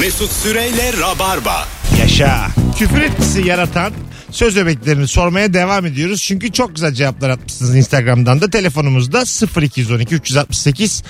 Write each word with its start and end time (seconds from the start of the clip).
Mesut 0.00 0.32
Süreyle 0.32 0.92
Rabarba. 1.00 1.68
Yaşa. 2.00 2.46
Küfür 2.78 3.02
etkisi 3.02 3.46
yaratan 3.46 3.92
söz 4.30 4.56
öbeklerini 4.56 5.08
sormaya 5.08 5.54
devam 5.54 5.86
ediyoruz. 5.86 6.22
Çünkü 6.22 6.52
çok 6.52 6.74
güzel 6.74 6.94
cevaplar 6.94 7.30
atmışsınız 7.30 7.76
Instagram'dan 7.76 8.40
da. 8.40 8.50
Telefonumuzda 8.50 9.24
0212 9.62 10.14
368 10.14 11.02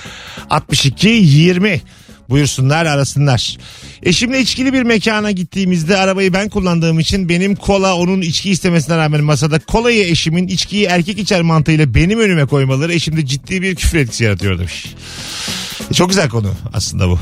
62 0.49 1.07
20. 1.07 1.81
Buyursunlar 2.29 2.85
arasınlar. 2.85 3.57
Eşimle 4.03 4.41
içkili 4.41 4.73
bir 4.73 4.83
mekana 4.83 5.31
gittiğimizde 5.31 5.97
arabayı 5.97 6.33
ben 6.33 6.49
kullandığım 6.49 6.99
için 6.99 7.29
benim 7.29 7.55
kola 7.55 7.95
onun 7.95 8.21
içki 8.21 8.51
istemesine 8.51 8.97
rağmen 8.97 9.23
masada 9.23 9.59
kolayı 9.59 10.03
eşimin 10.05 10.47
içkiyi 10.47 10.85
erkek 10.85 11.19
içer 11.19 11.41
mantığıyla 11.41 11.93
benim 11.93 12.19
önüme 12.19 12.45
koymaları 12.45 12.93
eşimde 12.93 13.25
ciddi 13.25 13.61
bir 13.61 13.75
küfür 13.75 13.97
etkisi 13.97 14.23
yaratıyor 14.23 14.59
demiş. 14.59 14.85
Çok 15.93 16.09
güzel 16.09 16.29
konu 16.29 16.53
aslında 16.73 17.09
bu. 17.09 17.19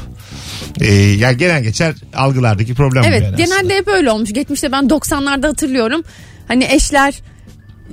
Ee, 0.81 0.93
yani 0.95 1.37
genel 1.37 1.63
geçer 1.63 1.93
algılardaki 2.15 2.73
problem 2.73 3.03
bu 3.03 3.07
Evet 3.07 3.23
yani 3.23 3.35
genelde 3.35 3.55
aslında. 3.57 3.73
hep 3.73 3.87
öyle 3.87 4.11
olmuş. 4.11 4.33
Geçmişte 4.33 4.71
ben 4.71 4.83
90'larda 4.83 5.47
hatırlıyorum. 5.47 6.03
Hani 6.47 6.67
eşler 6.71 7.13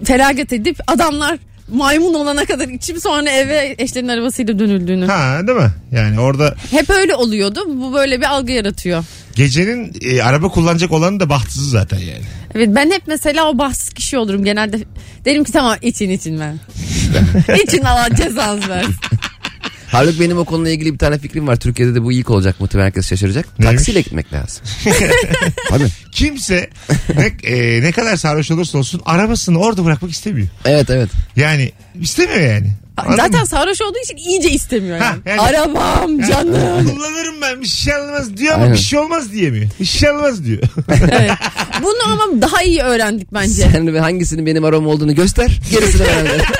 feragat 0.05 0.53
edip 0.53 0.77
adamlar 0.87 1.39
maymun 1.73 2.15
olana 2.15 2.45
kadar 2.45 2.69
içip 2.69 2.99
sonra 3.03 3.30
eve 3.30 3.75
eşlerin 3.79 4.09
arabasıyla 4.09 4.59
dönüldüğünü. 4.59 5.07
Ha 5.07 5.41
değil 5.47 5.59
mi? 5.59 5.71
Yani 5.93 6.21
orada 6.21 6.55
Hep 6.71 6.91
öyle 6.91 7.15
oluyordu. 7.15 7.61
Bu 7.67 7.95
böyle 7.95 8.19
bir 8.21 8.27
algı 8.27 8.53
yaratıyor. 8.53 9.05
gecenin 9.35 9.93
e, 10.02 10.23
araba 10.23 10.49
kullanacak 10.49 10.93
olanı 10.93 11.21
da 11.21 11.29
bahtsız 11.30 11.71
zaten 11.71 11.99
yani. 11.99 12.23
Evet 12.55 12.69
ben 12.73 12.91
hep 12.91 13.02
mesela 13.07 13.49
o 13.51 13.59
bahtsız 13.59 13.91
kişi 13.91 14.19
olurum 14.19 14.45
genelde. 14.45 14.79
Derim 15.25 15.45
ki 15.45 15.52
tamam 15.52 15.77
için 15.83 16.11
için 16.11 16.41
ben. 16.41 16.59
için 17.65 17.83
Allah 17.85 18.16
cezanızı 18.16 18.69
versin. 18.69 18.95
Halbuki 19.93 20.21
benim 20.21 20.39
o 20.39 20.45
konuyla 20.45 20.71
ilgili 20.73 20.93
bir 20.95 20.99
tane 20.99 21.19
fikrim 21.19 21.47
var. 21.47 21.57
Türkiye'de 21.57 21.95
de 21.95 22.03
bu 22.03 22.12
ilk 22.12 22.30
olacak 22.30 22.61
muhtemelen 22.61 22.87
herkes 22.87 23.09
şaşıracak. 23.09 23.59
Neymiş? 23.59 23.77
Taksiyle 23.77 24.01
gitmek 24.01 24.33
lazım. 24.33 24.63
Abi. 25.71 25.85
Kimse 26.13 26.71
ne, 27.16 27.33
e, 27.55 27.83
ne 27.83 27.93
kadar 27.93 28.16
sarhoş 28.16 28.51
olursa 28.51 28.79
olsun 28.79 29.02
arabasını 29.05 29.59
orada 29.59 29.85
bırakmak 29.85 30.11
istemiyor. 30.11 30.49
Evet 30.65 30.91
evet. 30.91 31.09
Yani 31.37 31.73
istemiyor 32.01 32.41
yani. 32.41 32.73
Anladın 32.96 33.16
Zaten 33.16 33.41
mı? 33.41 33.46
sarhoş 33.46 33.80
olduğu 33.80 33.99
için 34.05 34.16
iyice 34.16 34.51
istemiyor 34.51 34.99
Ha, 34.99 35.05
yani. 35.05 35.21
yani- 35.27 35.41
Arabam 35.41 36.21
Yani 36.21 36.29
canım. 36.29 36.88
kullanırım 36.88 37.41
ben 37.43 37.61
bir 37.61 37.66
şey 37.66 37.96
olmaz 37.96 38.37
diyor 38.37 38.55
ama 38.55 38.63
Aynen. 38.63 38.77
bir 38.77 38.80
şey 38.83 38.99
olmaz 38.99 39.33
diyemiyor. 39.33 39.71
Bir 39.80 39.85
şey 39.85 40.11
olmaz 40.11 40.45
diyor. 40.45 40.63
Evet. 41.11 41.30
Bunu 41.83 42.13
ama 42.13 42.43
daha 42.43 42.63
iyi 42.63 42.80
öğrendik 42.83 43.35
bence. 43.35 43.68
Sen 43.73 43.95
ve 43.95 44.01
hangisinin 44.01 44.46
benim 44.46 44.65
aram 44.65 44.87
olduğunu 44.87 45.15
göster. 45.15 45.61
Gerisini 45.71 46.07
ben 46.07 46.15
hallederim. 46.15 46.45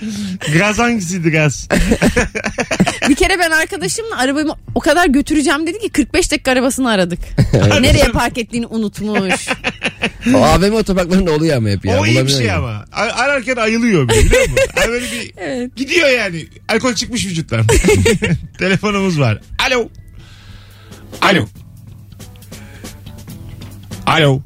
gaz 0.58 0.78
hangisiydi 0.78 1.30
gaz? 1.30 1.68
Bir 3.08 3.14
kere 3.14 3.38
ben 3.38 3.50
arkadaşımla 3.50 4.18
arabamı 4.18 4.54
o 4.74 4.80
kadar 4.80 5.06
götüreceğim 5.06 5.66
dedi 5.66 5.78
ki 5.78 5.88
45 5.90 6.32
dakika 6.32 6.50
arabasını 6.50 6.90
aradık. 6.90 7.18
Nereye 7.80 8.04
park 8.04 8.38
ettiğini 8.38 8.66
unutmuş. 8.66 9.48
O 10.34 10.44
AVM 10.44 10.72
otoparklarında 10.74 11.32
oluyor 11.32 11.56
ama 11.56 11.68
hep 11.68 11.84
ya. 11.84 12.00
o 12.00 12.06
iyi 12.06 12.26
bir 12.26 12.30
şey 12.30 12.46
ya. 12.46 12.58
ama. 12.58 12.84
Ararken 12.92 13.56
ayılıyor 13.56 14.08
böyle 14.08 14.24
biliyor 14.24 14.42
musun? 14.42 14.56
Yani 14.76 14.88
böyle 14.88 15.04
bir 15.06 15.32
Evet. 15.36 15.76
gidiyor 15.76 16.08
yani. 16.08 16.46
Alkol 16.68 16.94
çıkmış 16.94 17.26
vücuttan. 17.26 17.66
Telefonumuz 18.58 19.20
var. 19.20 19.40
Alo. 19.68 19.88
Alo. 21.22 21.46
Alo. 24.06 24.40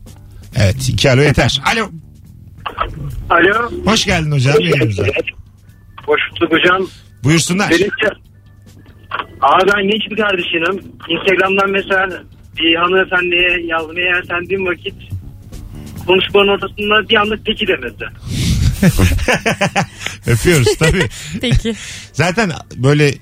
Evet 0.56 0.89
iki 0.89 1.11
alo 1.11 1.22
yeter. 1.22 1.62
Alo. 1.74 1.91
Alo. 3.30 3.70
Hoş 3.84 4.05
geldin 4.05 4.30
hocam 4.33 4.61
yayınımıza. 4.61 5.05
Hoş 6.06 6.20
bulduk 6.33 6.52
hocam. 6.52 6.88
Buyursunlar. 7.24 7.70
Benim 7.70 7.91
Abi 9.41 9.70
ben 9.77 9.83
genç 9.83 10.11
bir 10.11 10.16
kardeşinim. 10.16 10.83
Instagram'dan 11.08 11.70
mesela 11.70 12.22
bir 12.58 12.74
hanımefendiye 12.74 13.66
yazmaya 13.66 14.06
yeltendiğim 14.16 14.66
vakit 14.66 14.94
konuşmanın 16.06 16.48
ortasında 16.48 17.08
bir 17.08 17.16
anda 17.16 17.34
peki 17.46 17.66
demedi. 17.66 18.08
Öpüyoruz 20.27 20.79
tabii. 20.79 21.08
Peki. 21.40 21.74
Zaten 22.12 22.52
böyle 22.77 23.14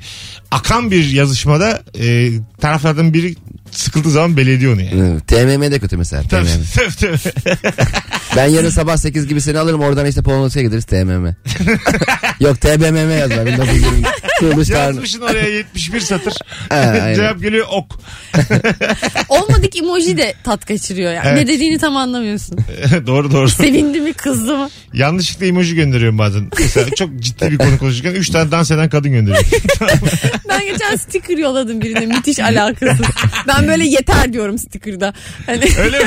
akan 0.51 0.91
bir 0.91 1.11
yazışmada 1.11 1.83
e, 2.01 2.31
taraflardan 2.61 3.15
biri 3.15 3.35
sıkıldığı 3.71 4.11
zaman 4.11 4.37
belediyor 4.37 4.75
onu 4.75 4.83
yani. 4.83 5.13
Evet, 5.13 5.29
TMM 5.29 5.73
de 5.73 5.79
kötü 5.79 5.97
mesela. 5.97 6.23
Tabii, 6.31 6.47
TMM. 6.47 6.65
tabii, 6.75 7.17
tabii. 7.17 7.33
Ben 8.37 8.47
yarın 8.47 8.71
sabah 8.71 8.97
8 8.97 9.27
gibi 9.27 9.41
seni 9.41 9.59
alırım 9.59 9.81
oradan 9.81 10.07
işte 10.07 10.23
Polonus'a 10.23 10.63
gideriz 10.63 10.85
TMM. 10.85 11.27
Yok 12.41 12.61
TBMM 12.61 13.19
yazma. 13.19 13.47
1920 13.47 14.03
tarihi. 14.51 14.73
Yazmışsın 14.79 15.21
oraya 15.21 15.49
71 15.49 16.01
satır. 16.01 16.35
aynen. 16.71 17.15
Cevap 17.15 17.41
geliyor 17.43 17.67
ok. 17.71 17.99
Olmadık 19.29 19.77
emoji 19.77 20.17
de 20.19 20.35
tat 20.45 20.67
kaçırıyor 20.67 21.13
yani. 21.13 21.27
Evet. 21.29 21.39
Ne 21.39 21.47
dediğini 21.55 21.79
tam 21.79 21.97
anlamıyorsun. 21.97 22.59
doğru 23.07 23.33
doğru. 23.33 23.49
Sevindi 23.49 24.01
mi 24.01 24.13
kızdı 24.13 24.57
mı? 24.57 24.71
Yanlışlıkla 24.95 25.47
emoji 25.47 25.75
gönderiyorum 25.75 26.19
bazen. 26.19 26.51
Mesela 26.59 26.91
çok 26.91 27.19
ciddi 27.21 27.51
bir 27.51 27.59
konu 27.59 27.79
konuşurken 27.79 28.15
3 28.15 28.31
tane 28.31 28.51
dans 28.51 28.71
eden 28.71 28.89
kadın 28.89 29.11
gönderiyorum. 29.13 29.49
Ben 30.49 30.67
geçen 30.67 30.97
sticker 30.97 31.39
yolladım 31.39 31.81
birine 31.81 32.07
müthiş 32.07 32.39
alakasız. 32.41 33.07
Ben 33.49 33.69
böyle 33.69 33.85
yeter 33.87 34.33
diyorum 34.33 34.59
sticker'da. 34.59 35.15
Hani 35.47 35.65
Öyle 35.79 35.99
mi? 35.99 36.07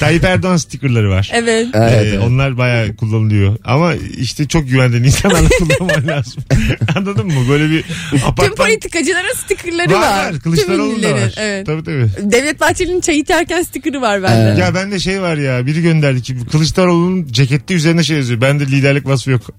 Tayyip 0.00 0.24
Erdoğan 0.24 0.56
stikerleri 0.56 1.08
var. 1.08 1.30
evet. 1.32 1.66
Evet, 1.74 1.92
Ee, 1.92 1.96
evet. 2.08 2.18
Onlar 2.26 2.58
bayağı 2.58 2.96
kullanılıyor. 2.96 3.56
Ama 3.64 3.94
işte 3.94 4.48
çok 4.48 4.68
güvendiğin 4.68 5.04
insanlarla 5.04 5.48
kullanman 5.48 6.06
lazım. 6.08 6.27
Anladın 6.96 7.26
mı? 7.26 7.48
Böyle 7.48 7.70
bir 7.70 7.84
Tüm 8.10 8.18
apartman 8.24 8.66
politikacıların 8.66 9.34
stickerları 9.34 9.92
var. 9.92 10.00
var. 10.00 10.32
var. 10.32 10.40
Kılıçdaroğlu'nun 10.40 10.94
Tüm 10.94 11.02
da 11.02 11.12
var. 11.12 11.34
Evet. 11.36 11.66
Tabii 11.66 11.84
tabii. 11.84 12.08
Devlet 12.32 12.60
Bahçeli'nin 12.60 13.00
çay 13.00 13.18
içerken 13.18 13.62
sticker'ı 13.62 14.00
var 14.00 14.22
bende. 14.22 14.42
Evet. 14.48 14.58
Ya 14.58 14.74
bende 14.74 14.98
şey 15.00 15.20
var 15.22 15.36
ya 15.36 15.66
biri 15.66 15.82
gönderdi 15.82 16.22
ki 16.22 16.36
Kılıçdaroğlu'nun 16.52 17.26
cekette 17.30 17.74
üzerine 17.74 18.02
şey 18.04 18.16
yazıyor. 18.16 18.40
Bende 18.40 18.66
liderlik 18.66 19.06
vasfı 19.06 19.30
yok. 19.30 19.42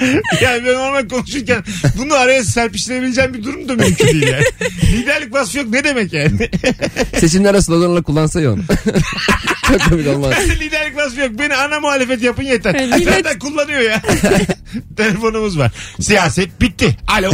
yani 0.42 0.66
ben 0.66 0.74
normal 0.74 1.08
konuşurken 1.08 1.64
bunu 1.98 2.14
araya 2.14 2.44
serpiştirebileceğim 2.44 3.34
bir 3.34 3.44
durum 3.44 3.68
da 3.68 3.74
mümkün 3.74 4.06
değil 4.06 4.26
yani. 4.28 4.44
Liderlik 4.92 5.34
vasfı 5.34 5.58
yok 5.58 5.68
ne 5.68 5.84
demek 5.84 6.12
yani? 6.12 6.50
Seçimlere 7.18 7.62
sloganla 7.62 8.02
kullansa 8.02 8.40
ya 8.40 8.52
onu. 8.52 8.62
Çok 9.68 9.80
komik 9.88 10.08
olmaz. 10.08 10.34
Liderlik 10.60 10.96
vasfı 10.96 11.20
yok. 11.20 11.30
Beni 11.38 11.54
ana 11.54 11.80
muhalefet 11.80 12.22
yapın 12.22 12.42
yeter. 12.42 12.74
Evet, 12.78 12.94
millet- 13.00 13.14
Zaten 13.14 13.38
kullanıyor 13.38 13.80
ya. 13.80 14.02
Telefonumuz 14.96 15.58
var. 15.58 15.72
Siyaset 16.00 16.60
bitti. 16.60 16.96
Alo. 17.08 17.30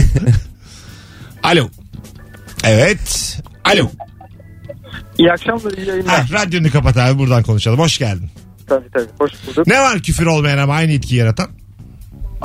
Alo. 1.42 1.68
Evet. 2.64 3.38
Alo. 3.64 3.90
İyi 5.18 5.32
akşamlar, 5.32 5.72
iyi 5.72 5.86
yayınlar. 5.88 6.14
Ha, 6.14 6.26
radyonu 6.32 6.70
kapat 6.70 6.96
abi 6.96 7.18
buradan 7.18 7.42
konuşalım. 7.42 7.78
Hoş 7.78 7.98
geldin. 7.98 8.30
Tabii 8.68 8.88
tabii, 8.94 9.06
hoş 9.18 9.32
bulduk. 9.46 9.66
Ne 9.66 9.80
var 9.80 10.02
küfür 10.02 10.26
olmayan 10.26 10.58
ama 10.58 10.74
aynı 10.74 10.92
etki 10.92 11.16
yaratan? 11.16 11.48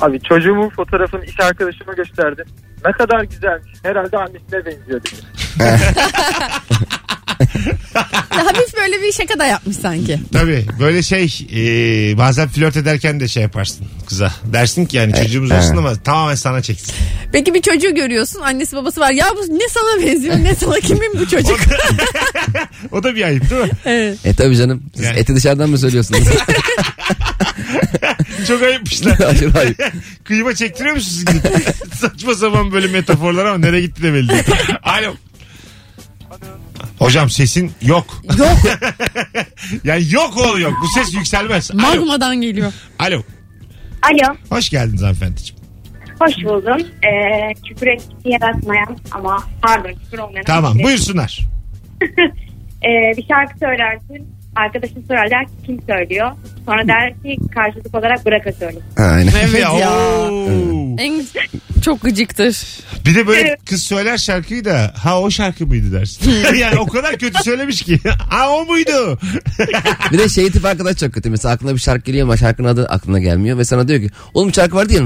Abi 0.01 0.19
çocuğumun 0.29 0.69
fotoğrafını 0.69 1.25
iş 1.25 1.39
arkadaşıma 1.39 1.93
gösterdim. 1.93 2.45
Ne 2.85 2.91
kadar 2.91 3.23
güzelmiş. 3.23 3.71
Herhalde 3.83 4.17
annesine 4.17 4.65
benziyor 4.65 5.01
dedi. 5.03 5.21
Hafif 8.29 8.77
böyle 8.77 9.01
bir 9.01 9.11
şaka 9.11 9.39
da 9.39 9.45
yapmış 9.45 9.77
sanki. 9.77 10.19
Tabii 10.33 10.65
böyle 10.79 11.01
şey 11.01 11.47
e, 11.53 12.17
bazen 12.17 12.47
flört 12.47 12.77
ederken 12.77 13.19
de 13.19 13.27
şey 13.27 13.43
yaparsın 13.43 13.87
kıza. 14.07 14.31
Dersin 14.53 14.85
ki 14.85 14.97
yani 14.97 15.13
çocuğumuz 15.15 15.51
olsun 15.51 15.77
ama 15.77 15.95
tamamen 15.95 16.35
sana 16.35 16.61
çeksin. 16.61 16.93
Peki 17.31 17.53
bir 17.53 17.61
çocuğu 17.61 17.95
görüyorsun 17.95 18.41
annesi 18.41 18.75
babası 18.75 18.99
var. 19.01 19.11
Ya 19.11 19.25
bu 19.37 19.41
ne 19.59 19.69
sana 19.69 20.05
benziyor 20.05 20.35
ne 20.43 20.55
sana 20.55 20.75
kimin 20.79 21.13
bu 21.19 21.27
çocuk? 21.27 21.59
O 22.91 23.03
da 23.03 23.15
bir 23.15 23.23
ayıp 23.23 23.49
değil 23.49 23.61
mi? 23.61 23.69
evet. 23.85 24.17
E 24.25 24.33
tabi 24.33 24.57
canım. 24.57 24.83
Siz 24.95 25.05
Yani. 25.05 25.19
eti 25.19 25.35
dışarıdan 25.35 25.69
mı 25.69 25.77
söylüyorsunuz? 25.77 26.27
Çok 28.47 28.61
ayıpmışlar. 28.63 29.19
Aşırı 29.19 29.59
ayıp. 29.59 29.81
Kıyma 30.23 30.55
çektiriyor 30.55 30.95
musunuz? 30.95 31.25
Saçma 31.93 32.33
sapan 32.33 32.71
böyle 32.71 32.87
metaforlar 32.87 33.45
ama 33.45 33.57
nereye 33.57 33.81
gitti 33.81 34.03
de 34.03 34.13
belli 34.13 34.29
değil. 34.29 34.43
Alo. 34.83 35.13
Hocam 36.99 37.29
sesin 37.29 37.71
yok. 37.81 38.21
Yok 38.37 38.57
Yani 39.83 40.03
yok 40.11 40.37
oğlu 40.37 40.59
yok. 40.59 40.73
Bu 40.83 40.87
ses 40.99 41.13
yükselmez. 41.13 41.71
Alo. 41.71 41.81
magmadan 41.81 42.41
geliyor. 42.41 42.73
Alo. 42.99 43.21
Alo, 44.01 44.35
Hoş 44.49 44.69
geldiniz 44.69 45.01
hanımefendiciğim. 45.01 45.61
hoş 46.19 46.33
buldum. 46.45 46.87
Ee, 47.03 47.53
küfür 47.67 47.87
etkisi 47.87 48.13
yaratmayan 48.29 48.97
ama 49.11 49.43
pardon 49.61 49.91
küfür 50.03 50.17
olmayan. 50.17 50.43
Tamam 50.45 50.71
ama- 50.71 50.83
buyursunlar. 50.83 51.39
Ee, 52.83 53.17
bir 53.17 53.25
şarkı 53.27 53.59
söylersin, 53.59 54.27
arkadaşın 54.65 55.05
sorar 55.07 55.29
der 55.31 55.45
ki 55.45 55.51
kim 55.65 55.81
söylüyor. 55.81 56.31
Sonra 56.65 56.87
der 56.87 57.13
ki 57.23 57.37
karşılık 57.55 57.95
olarak 57.95 58.25
bırak. 58.25 58.45
Ha, 58.45 59.03
Aynen. 59.03 59.31
Evet 59.43 59.63
ya. 59.63 59.91
En 60.99 61.25
Çok 61.81 62.01
gıcıktır. 62.01 62.57
Bir 63.05 63.15
de 63.15 63.27
böyle 63.27 63.57
kız 63.69 63.83
söyler 63.83 64.17
şarkıyı 64.17 64.65
da 64.65 64.93
ha 65.03 65.21
o 65.21 65.31
şarkı 65.31 65.65
mıydı 65.65 65.93
dersin. 65.93 66.31
yani 66.55 66.79
o 66.79 66.87
kadar 66.87 67.17
kötü 67.17 67.43
söylemiş 67.43 67.81
ki. 67.81 67.99
Ha 68.29 68.49
o 68.49 68.65
muydu? 68.65 69.19
Bir 70.11 70.17
de 70.19 70.29
şey 70.29 70.51
tip 70.51 70.65
arkadaş 70.65 70.97
çok 70.97 71.13
kötü. 71.13 71.29
Mesela 71.29 71.53
aklına 71.53 71.75
bir 71.75 71.79
şarkı 71.79 72.05
geliyor 72.05 72.27
ama 72.27 72.37
şarkının 72.37 72.67
adı 72.67 72.85
aklına 72.85 73.19
gelmiyor. 73.19 73.57
Ve 73.57 73.65
sana 73.65 73.87
diyor 73.87 74.01
ki 74.01 74.09
oğlum 74.33 74.53
şarkı 74.53 74.75
vardı 74.75 74.93
ya. 74.93 75.01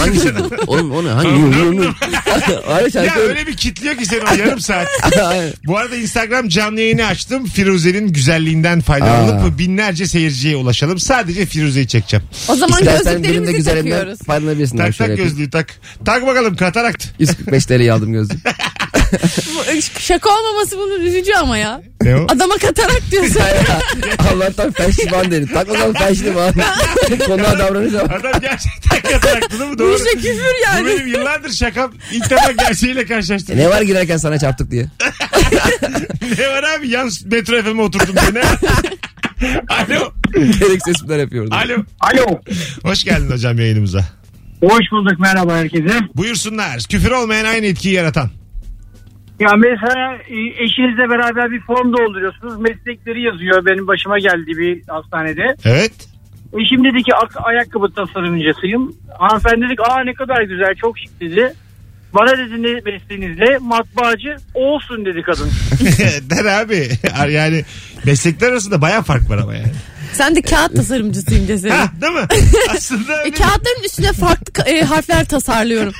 Hangisi 0.00 0.34
bu? 0.38 0.50
Oğlum 0.66 0.92
o 0.92 1.04
ne? 1.04 1.08
Hangi? 1.08 1.88
Hayır 2.66 2.84
ya 2.84 2.90
şarkı 2.90 3.20
öyle. 3.20 3.30
öyle 3.30 3.46
bir 3.46 3.56
kitliyor 3.56 3.94
ki 3.96 4.06
seni 4.06 4.20
o 4.20 4.34
yarım 4.38 4.60
saat. 4.60 4.88
Bu 5.66 5.78
arada 5.78 5.96
Instagram 5.96 6.48
canlı 6.48 6.80
yayını 6.80 7.06
açtım. 7.06 7.44
Firuze'nin 7.44 8.12
güzelliğinden 8.42 8.80
faydalanıp 8.80 9.54
Aa. 9.54 9.58
binlerce 9.58 10.06
seyirciye 10.06 10.56
ulaşalım. 10.56 10.98
Sadece 10.98 11.46
Firuze'yi 11.46 11.86
çekeceğim. 11.88 12.24
O 12.48 12.54
zaman 12.56 12.78
İstersen 12.82 13.04
benim 13.06 13.22
de 13.24 13.28
gözlüklerimizi 13.28 13.56
güzelimden 13.56 13.90
takıyoruz. 13.98 14.18
faydalanabilirsin. 14.26 14.76
Tak 14.76 14.96
tak 14.98 15.16
gözlüğü 15.16 15.50
tak. 15.50 15.66
Tak 16.04 16.26
bakalım 16.26 16.56
katarakt. 16.56 17.06
145 17.18 17.66
TL'yi 17.66 17.92
aldım 17.92 18.12
gözlüğü. 18.12 18.34
Bu- 19.12 20.00
Şaka 20.00 20.30
olmaması 20.38 20.78
bunun 20.78 21.00
üzücü 21.00 21.32
ama 21.34 21.58
ya. 21.58 21.82
Ne 22.02 22.16
o? 22.16 22.26
Adama 22.28 22.54
katarak 22.58 23.02
diyorsun. 23.10 23.40
Allah'tan 24.34 24.72
fenşiman 24.72 25.30
dedi. 25.30 25.52
Tak 25.52 25.68
bakalım 25.68 25.94
fenşiman. 25.94 26.52
Konuğa 27.26 27.58
davranış 27.58 27.94
ama. 27.94 28.14
Adam 28.14 28.40
gerçekten 28.40 29.00
kataraktı 29.12 29.58
değil 29.58 29.70
mi? 29.70 29.78
Doğru. 29.78 29.92
Bu 29.92 29.96
işte 29.96 30.10
küfür 30.10 30.38
Bu 30.38 30.64
yani. 30.64 30.86
benim 30.86 31.06
yıllardır 31.06 31.52
şakam. 31.52 31.92
İlk 32.12 32.30
defa 32.30 32.52
gerçeğiyle 32.52 33.06
karşılaştım. 33.06 33.56
Ne 33.56 33.68
var 33.70 33.82
girerken 33.82 34.16
sana 34.16 34.38
çarptık 34.38 34.70
diye. 34.70 34.86
ne 36.38 36.48
var 36.48 36.62
abi? 36.78 36.88
Yan 36.88 37.10
metro 37.24 37.62
FM'e 37.62 37.82
oturdum. 37.82 38.14
Ne 38.32 38.40
var? 38.40 38.58
Alo. 39.68 40.12
Gereksiz 40.34 40.88
espriler 40.88 41.18
yapıyordum. 41.18 41.52
Alo. 41.52 41.76
Alo. 42.00 42.40
Hoş 42.82 43.04
geldin 43.04 43.30
hocam 43.30 43.58
yayınımıza. 43.58 44.04
Hoş 44.60 44.84
bulduk 44.92 45.20
merhaba 45.20 45.56
herkese. 45.56 45.98
Buyursunlar. 46.14 46.78
Küfür 46.90 47.10
olmayan 47.10 47.44
aynı 47.44 47.66
etkiyi 47.66 47.94
yaratan. 47.94 48.30
Ya 49.42 49.50
mesela 49.56 50.14
e, 50.28 50.36
eşinizle 50.64 51.04
beraber 51.12 51.50
bir 51.50 51.60
form 51.60 51.92
dolduruyorsunuz. 51.92 52.60
Meslekleri 52.60 53.22
yazıyor. 53.22 53.66
Benim 53.66 53.86
başıma 53.86 54.18
geldi 54.18 54.50
bir 54.58 54.82
hastanede. 54.88 55.46
Evet. 55.64 55.92
Eşim 56.60 56.84
dedi 56.84 57.02
ki 57.02 57.14
"Ak- 57.14 57.46
ayakkabı 57.46 57.88
tasarımcısıyım. 57.94 58.94
Hanımefendi 59.18 59.60
dedi 59.66 59.76
ki 59.76 59.82
aa 59.82 60.04
ne 60.04 60.14
kadar 60.14 60.42
güzel 60.42 60.74
çok 60.80 60.98
şık 60.98 61.20
dedi. 61.20 61.52
Bana 62.14 62.38
dedi 62.38 62.62
ne 62.62 62.92
mesleğinizle 62.92 63.58
matbaacı 63.60 64.36
olsun 64.54 65.04
dedi 65.04 65.22
kadın. 65.22 65.50
Der 66.30 66.44
abi. 66.62 66.88
Yani 67.32 67.64
meslekler 68.06 68.48
arasında 68.52 68.80
baya 68.80 69.02
fark 69.02 69.30
var 69.30 69.38
ama 69.38 69.54
yani. 69.54 69.72
Sen 70.14 70.36
de 70.36 70.42
kağıt 70.42 70.76
tasarımcısıyım 70.76 71.48
desene. 71.48 71.72
Ha, 71.72 71.90
değil 72.00 72.12
mi? 72.12 72.26
Aslında 72.76 73.16
E, 73.16 73.18
öyle. 73.20 73.30
kağıtların 73.30 73.84
üstüne 73.84 74.12
farklı 74.12 74.62
e, 74.64 74.82
harfler 74.82 75.24
tasarlıyorum. 75.24 75.92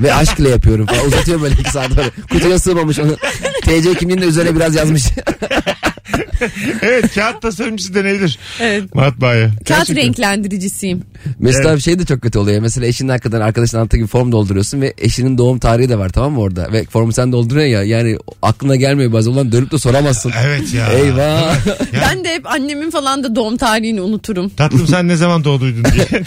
Ve 0.00 0.14
aşkla 0.14 0.48
yapıyorum 0.48 0.86
falan. 0.86 1.06
Uzatıyor 1.06 1.42
böyle 1.42 1.54
iki 1.60 1.70
saat 1.70 1.96
böyle. 1.96 2.10
Kutuya 2.32 2.58
sığmamış 2.58 2.98
onu. 2.98 3.16
TC 3.62 3.94
kimliğinin 3.94 4.22
de 4.22 4.26
üzerine 4.26 4.56
biraz 4.56 4.74
yazmış. 4.74 5.02
Evet 6.82 7.14
kağıt 7.14 7.42
tasarımcısı 7.42 7.94
denebilir. 7.94 8.38
Evet. 8.60 8.94
Matbaaya. 8.94 9.46
Kağıt 9.48 9.66
Gerçekten. 9.66 10.04
renklendiricisiyim. 10.04 11.02
Mesela 11.38 11.68
Evet. 11.68 11.76
bir 11.76 11.82
şey 11.82 11.98
de 11.98 12.04
çok 12.06 12.22
kötü 12.22 12.38
oluyor. 12.38 12.60
Mesela 12.62 12.86
eşinin 12.86 13.08
arkadan 13.08 13.40
arkadaşın 13.40 13.76
anlattığı 13.78 13.96
gibi 13.96 14.06
form 14.06 14.32
dolduruyorsun 14.32 14.80
ve 14.80 14.94
eşinin 14.98 15.38
doğum 15.38 15.58
tarihi 15.58 15.88
de 15.88 15.98
var 15.98 16.08
tamam 16.08 16.32
mı 16.32 16.40
orada? 16.40 16.72
Ve 16.72 16.84
formu 16.84 17.12
sen 17.12 17.32
dolduruyorsun 17.32 17.72
ya 17.72 17.82
yani 17.82 18.18
aklına 18.42 18.76
gelmiyor 18.76 19.12
bazen 19.12 19.30
ulan 19.30 19.52
dönüp 19.52 19.72
de 19.72 19.78
soramazsın. 19.78 20.32
Evet 20.46 20.74
ya. 20.74 20.92
Eyvah. 20.92 21.56
Ya, 21.92 22.00
Ben 22.10 22.24
de 22.24 22.34
hep 22.34 22.46
annemin 22.46 22.90
falan 22.90 23.24
da 23.24 23.36
doğum 23.36 23.56
tarihini 23.56 24.00
unuturum. 24.00 24.48
Tatlım 24.48 24.86
sen 24.86 25.08
ne 25.08 25.16
zaman 25.16 25.44
doğduydun 25.44 25.84
diye. 25.84 26.06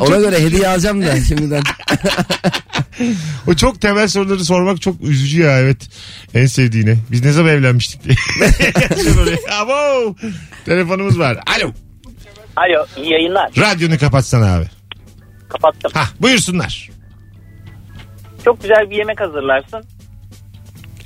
Ona 0.00 0.16
göre 0.16 0.40
hediye 0.40 0.68
alacağım 0.68 1.02
da 1.02 1.20
şimdiden. 1.28 1.62
O 3.46 3.54
çok 3.54 3.80
temel 3.80 4.08
soruları 4.08 4.44
sormak 4.44 4.80
çok 4.82 5.00
üzücü 5.02 5.42
ya 5.42 5.58
evet. 5.60 5.88
En 6.34 6.46
sevdiğine. 6.46 6.96
Biz 7.10 7.24
ne 7.24 7.32
zaman 7.32 7.52
evlenmiştik 7.52 8.04
diye. 8.04 8.16
Abo. 9.52 10.14
Telefonumuz 10.64 11.18
var. 11.18 11.38
Alo. 11.56 11.72
Alo 12.56 12.86
iyi 12.96 13.12
yayınlar. 13.12 13.50
Radyonu 13.58 13.98
kapatsana 13.98 14.54
abi. 14.56 14.66
Kapattım. 15.48 15.90
Hah 15.94 16.10
buyursunlar. 16.20 16.90
Çok 18.44 18.62
güzel 18.62 18.90
bir 18.90 18.96
yemek 18.96 19.20
hazırlarsın. 19.20 19.84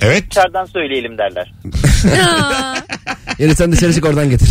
Evet. 0.00 0.31
Dışarıdan 0.31 0.64
söyleyelim 0.64 1.19
derler. 1.19 1.52
Yani 3.38 3.56
sen 3.56 3.72
dışarı 3.72 3.94
çık 3.94 4.04
oradan 4.06 4.31
getir. 4.31 4.48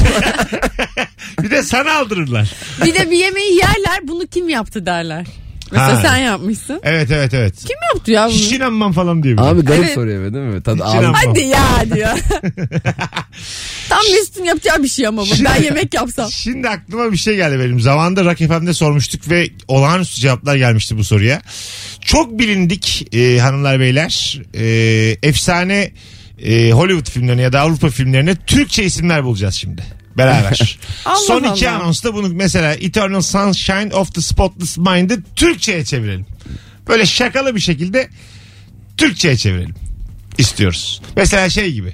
Bir 1.41 1.51
de 1.51 1.63
sana 1.63 1.93
aldırırlar. 1.93 2.51
bir 2.85 2.93
de 2.93 3.11
bir 3.11 3.17
yemeği 3.17 3.55
yerler 3.55 3.99
bunu 4.07 4.27
kim 4.27 4.49
yaptı 4.49 4.85
derler. 4.85 5.25
Mesela 5.71 5.97
Ha. 5.97 6.01
sen 6.01 6.17
yapmışsın. 6.17 6.79
Evet 6.83 7.11
evet 7.11 7.33
evet. 7.33 7.55
Kim 7.59 7.77
yaptı 7.93 8.11
ya 8.11 8.27
bunu? 8.27 8.33
Hiç 8.35 8.51
inanmam 8.51 8.91
falan 8.91 9.23
diyor. 9.23 9.37
bir 9.37 9.41
de. 9.43 9.45
Abi 9.45 9.61
garip 9.61 9.83
Evet. 9.83 9.93
soruyor 9.93 10.33
değil 10.33 10.45
mi? 10.45 10.63
Tadı 10.63 10.75
Hiç 10.75 10.81
ağzı. 10.83 10.97
inanmam. 10.97 11.15
Hadi 11.25 11.39
ya 11.39 11.95
diyor. 11.95 12.09
Tam 13.89 13.99
Mesut'un 14.13 14.43
yapacağı 14.43 14.83
bir 14.83 14.87
şey 14.87 15.07
ama 15.07 15.21
bu. 15.21 15.29
Ben 15.45 15.63
yemek 15.63 15.93
yapsam. 15.93 16.31
Şimdi 16.31 16.69
aklıma 16.69 17.11
bir 17.11 17.17
şey 17.17 17.35
geldi 17.35 17.59
benim. 17.59 17.79
Zamanında 17.79 18.25
Rock 18.25 18.37
FM'de 18.37 18.73
sormuştuk 18.73 19.29
ve 19.29 19.49
olağanüstü 19.67 20.21
cevaplar 20.21 20.55
gelmişti 20.55 20.97
bu 20.97 21.03
soruya. 21.03 21.41
Çok 22.01 22.39
bilindik 22.39 23.15
e, 23.15 23.39
hanımlar 23.39 23.79
beyler. 23.79 24.41
E, 24.53 24.65
efsane 25.23 25.91
e, 26.43 26.71
Hollywood 26.71 27.09
filmlerine 27.11 27.41
ya 27.41 27.53
da 27.53 27.59
Avrupa 27.61 27.89
filmlerine 27.89 28.35
Türkçe 28.35 28.83
isimler 28.83 29.23
bulacağız 29.23 29.55
şimdi. 29.55 29.83
Beraber. 30.19 30.79
Allah 31.05 31.15
Son 31.27 31.43
iki 31.43 31.69
Allah. 31.69 31.77
anonsta 31.79 32.13
bunu 32.13 32.29
mesela 32.33 32.73
Eternal 32.73 33.21
Sunshine 33.21 33.93
of 33.95 34.13
the 34.13 34.21
Spotless 34.21 34.77
Mind'ı 34.77 35.19
Türkçe'ye 35.35 35.85
çevirelim. 35.85 36.25
Böyle 36.87 37.05
şakalı 37.05 37.55
bir 37.55 37.59
şekilde 37.59 38.09
Türkçe'ye 38.97 39.37
çevirelim. 39.37 39.75
İstiyoruz. 40.37 41.01
Mesela 41.15 41.49
şey 41.49 41.73
gibi. 41.73 41.93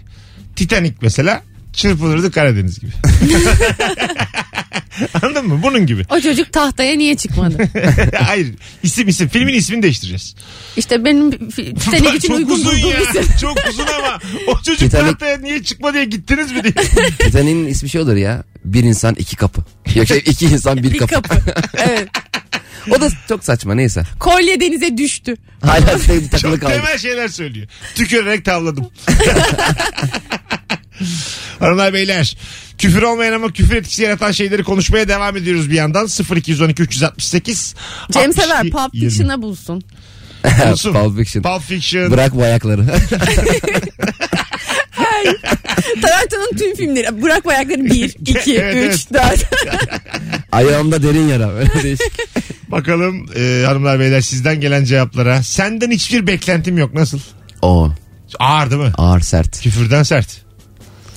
Titanic 0.56 0.94
mesela 1.02 1.44
çırpılırdı 1.74 2.32
Karadeniz 2.32 2.80
gibi. 2.80 2.92
Anladın 5.22 5.48
mı? 5.48 5.60
Bunun 5.64 5.86
gibi. 5.86 6.04
O 6.10 6.20
çocuk 6.22 6.54
tahtaya 6.54 6.96
niye 6.96 7.16
çıkmadı? 7.18 7.58
Hayır. 8.24 8.48
İsim 8.84 9.08
isim. 9.08 9.28
Filmin 9.30 9.54
ismini 9.54 9.84
değiştireceğiz. 9.84 10.36
İşte 10.78 11.06
benim 11.06 11.30
fi- 11.32 11.80
Titanic 11.80 12.10
için 12.18 12.28
Çok 12.28 12.38
uygun 12.38 12.54
uzun 12.54 12.66
bulduğum 12.74 12.90
ya. 12.92 13.00
isim. 13.02 13.26
Çok 13.42 13.58
uzun 13.70 13.86
ama 13.88 14.20
o 14.48 14.56
çocuk 14.62 14.82
Titanic- 14.92 15.06
tahtaya 15.12 15.38
niye 15.38 15.64
çıkma 15.64 15.94
diye 15.94 16.06
gittiniz 16.06 16.52
mi 16.52 16.64
diye. 16.64 16.74
Titanic'in 17.20 17.68
ismi 17.68 17.90
şey 17.90 18.02
olur 18.02 18.16
ya. 18.16 18.44
Bir 18.66 18.84
insan 18.84 19.16
iki 19.16 19.36
kapı. 19.36 19.62
Yok 19.96 20.08
şey 20.08 20.18
iki 20.26 20.46
insan 20.46 20.78
bir, 20.78 20.84
Bir 20.94 20.98
kapı. 20.98 21.14
kapı. 21.14 21.36
Evet. 21.78 22.08
O 22.92 23.02
da 23.02 23.10
çok 23.30 23.44
saçma 23.44 23.76
neyse. 23.76 24.04
Kolye 24.20 24.60
denize 24.60 24.98
düştü. 24.98 25.36
Hala 25.62 26.00
şey 26.00 26.28
takılı 26.30 26.52
Çok 26.52 26.62
kaldı. 26.62 26.74
temel 26.74 26.98
şeyler 26.98 27.28
söylüyor. 27.28 27.68
Tükürerek 27.96 28.46
tavladım. 28.46 28.90
Hanımlar 31.60 31.94
beyler 31.94 32.38
küfür 32.78 33.02
olmayan 33.02 33.34
ama 33.34 33.52
küfür 33.52 33.76
etkisi 33.76 34.04
yaratan 34.04 34.32
şeyleri 34.32 34.64
konuşmaya 34.64 35.08
devam 35.08 35.38
ediyoruz 35.38 35.70
bir 35.70 35.76
yandan 35.76 36.08
0212 36.36 36.84
368 36.84 37.76
Cem 38.12 38.30
62, 38.30 38.42
Sever 38.42 38.70
Pulp 38.70 38.96
20. 38.96 39.10
Fiction'a 39.10 39.42
bulsun. 39.42 39.84
Olsun. 40.72 40.94
Pulp 40.94 41.18
Fiction. 41.18 41.44
Pulp 41.44 41.62
Fiction. 41.62 42.12
Bırak 42.12 42.36
bu 42.36 42.44
ayakları. 42.44 42.86
Tarantino'nun 46.02 46.58
tüm 46.58 46.76
filmleri. 46.76 47.22
Bırak 47.22 47.46
bu 47.46 47.50
ayakları 47.50 47.86
1, 47.86 48.16
2, 48.28 48.56
Evet, 48.58 48.94
3, 48.96 49.14
4. 49.14 49.50
Ayağımda 50.52 51.04
derin 51.04 51.28
yara. 51.28 51.52
Öyle 51.52 51.84
değişik. 51.84 52.12
Bakalım 52.68 53.26
e, 53.38 53.64
hanımlar 53.66 54.00
beyler 54.00 54.22
sizden 54.22 54.62
gelen 54.62 54.84
cevaplara. 54.84 55.44
Senden 55.44 55.92
hiçbir 55.92 56.28
beklentim 56.28 56.78
yok 56.78 56.94
nasıl? 56.94 57.20
O 57.62 57.90
Ağır 58.40 58.72
değil 58.72 58.82
mi? 58.82 58.92
ağır 58.98 59.20
sert. 59.20 59.62
Küfürden 59.62 60.04
sert. 60.04 60.45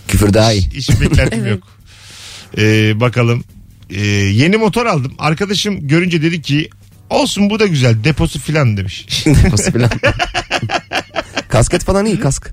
Küfür 0.08 0.34
daha 0.34 0.52
iyi. 0.52 0.62
Hiç 0.70 1.00
beklentim 1.00 1.40
Evet. 1.46 1.50
yok. 1.50 1.62
E, 2.58 3.00
bakalım. 3.00 3.44
E, 3.90 4.00
yeni 4.10 4.56
motor 4.56 4.86
aldım. 4.86 5.12
Arkadaşım 5.18 5.88
görünce 5.88 6.22
dedi 6.22 6.42
ki 6.42 6.70
olsun 7.10 7.50
bu 7.50 7.58
da 7.60 7.66
güzel 7.66 8.04
deposu 8.04 8.38
filan 8.38 8.76
demiş. 8.76 9.06
Deposu 9.26 9.72
falan. 9.72 9.90
Kasket 11.48 11.84
falan 11.84 12.06
iyi 12.06 12.20
kask. 12.20 12.50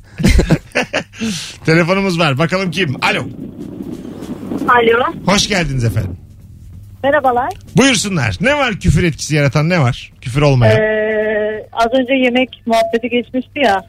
Telefonumuz 1.65 2.19
var. 2.19 2.37
Bakalım 2.37 2.71
kim? 2.71 2.95
Alo. 3.03 3.27
Alo. 4.69 5.13
Hoş 5.25 5.47
geldiniz 5.47 5.83
efendim. 5.83 6.17
Merhabalar. 7.03 7.49
Buyursunlar. 7.77 8.37
Ne 8.41 8.57
var 8.57 8.79
küfür 8.79 9.03
etkisi 9.03 9.35
yaratan 9.35 9.69
ne 9.69 9.79
var? 9.79 10.11
Küfür 10.21 10.41
olmayan. 10.41 10.77
Ee, 10.77 11.67
az 11.73 11.87
önce 11.99 12.13
yemek 12.13 12.49
muhabbeti 12.65 13.09
geçmişti 13.09 13.59
ya. 13.59 13.85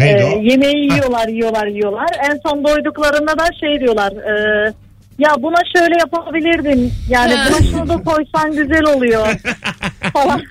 Neydi 0.00 0.20
Ee, 0.22 0.24
o? 0.24 0.42
yemeği 0.42 0.92
yiyorlar 0.92 1.28
yiyorlar 1.28 1.66
yiyorlar. 1.66 2.08
En 2.30 2.40
son 2.46 2.64
doyduklarında 2.64 3.38
da 3.38 3.44
şey 3.60 3.80
diyorlar. 3.80 4.12
e, 4.12 4.72
ya 5.18 5.30
buna 5.38 5.56
şöyle 5.76 5.94
yapabilirdin. 5.98 6.92
Yani 7.08 7.34
Ha. 7.34 7.48
buna 7.50 7.62
şunu 7.70 7.88
da 7.88 8.02
koysan 8.02 8.50
güzel 8.56 8.82
oluyor. 8.84 9.26
falan. 10.12 10.42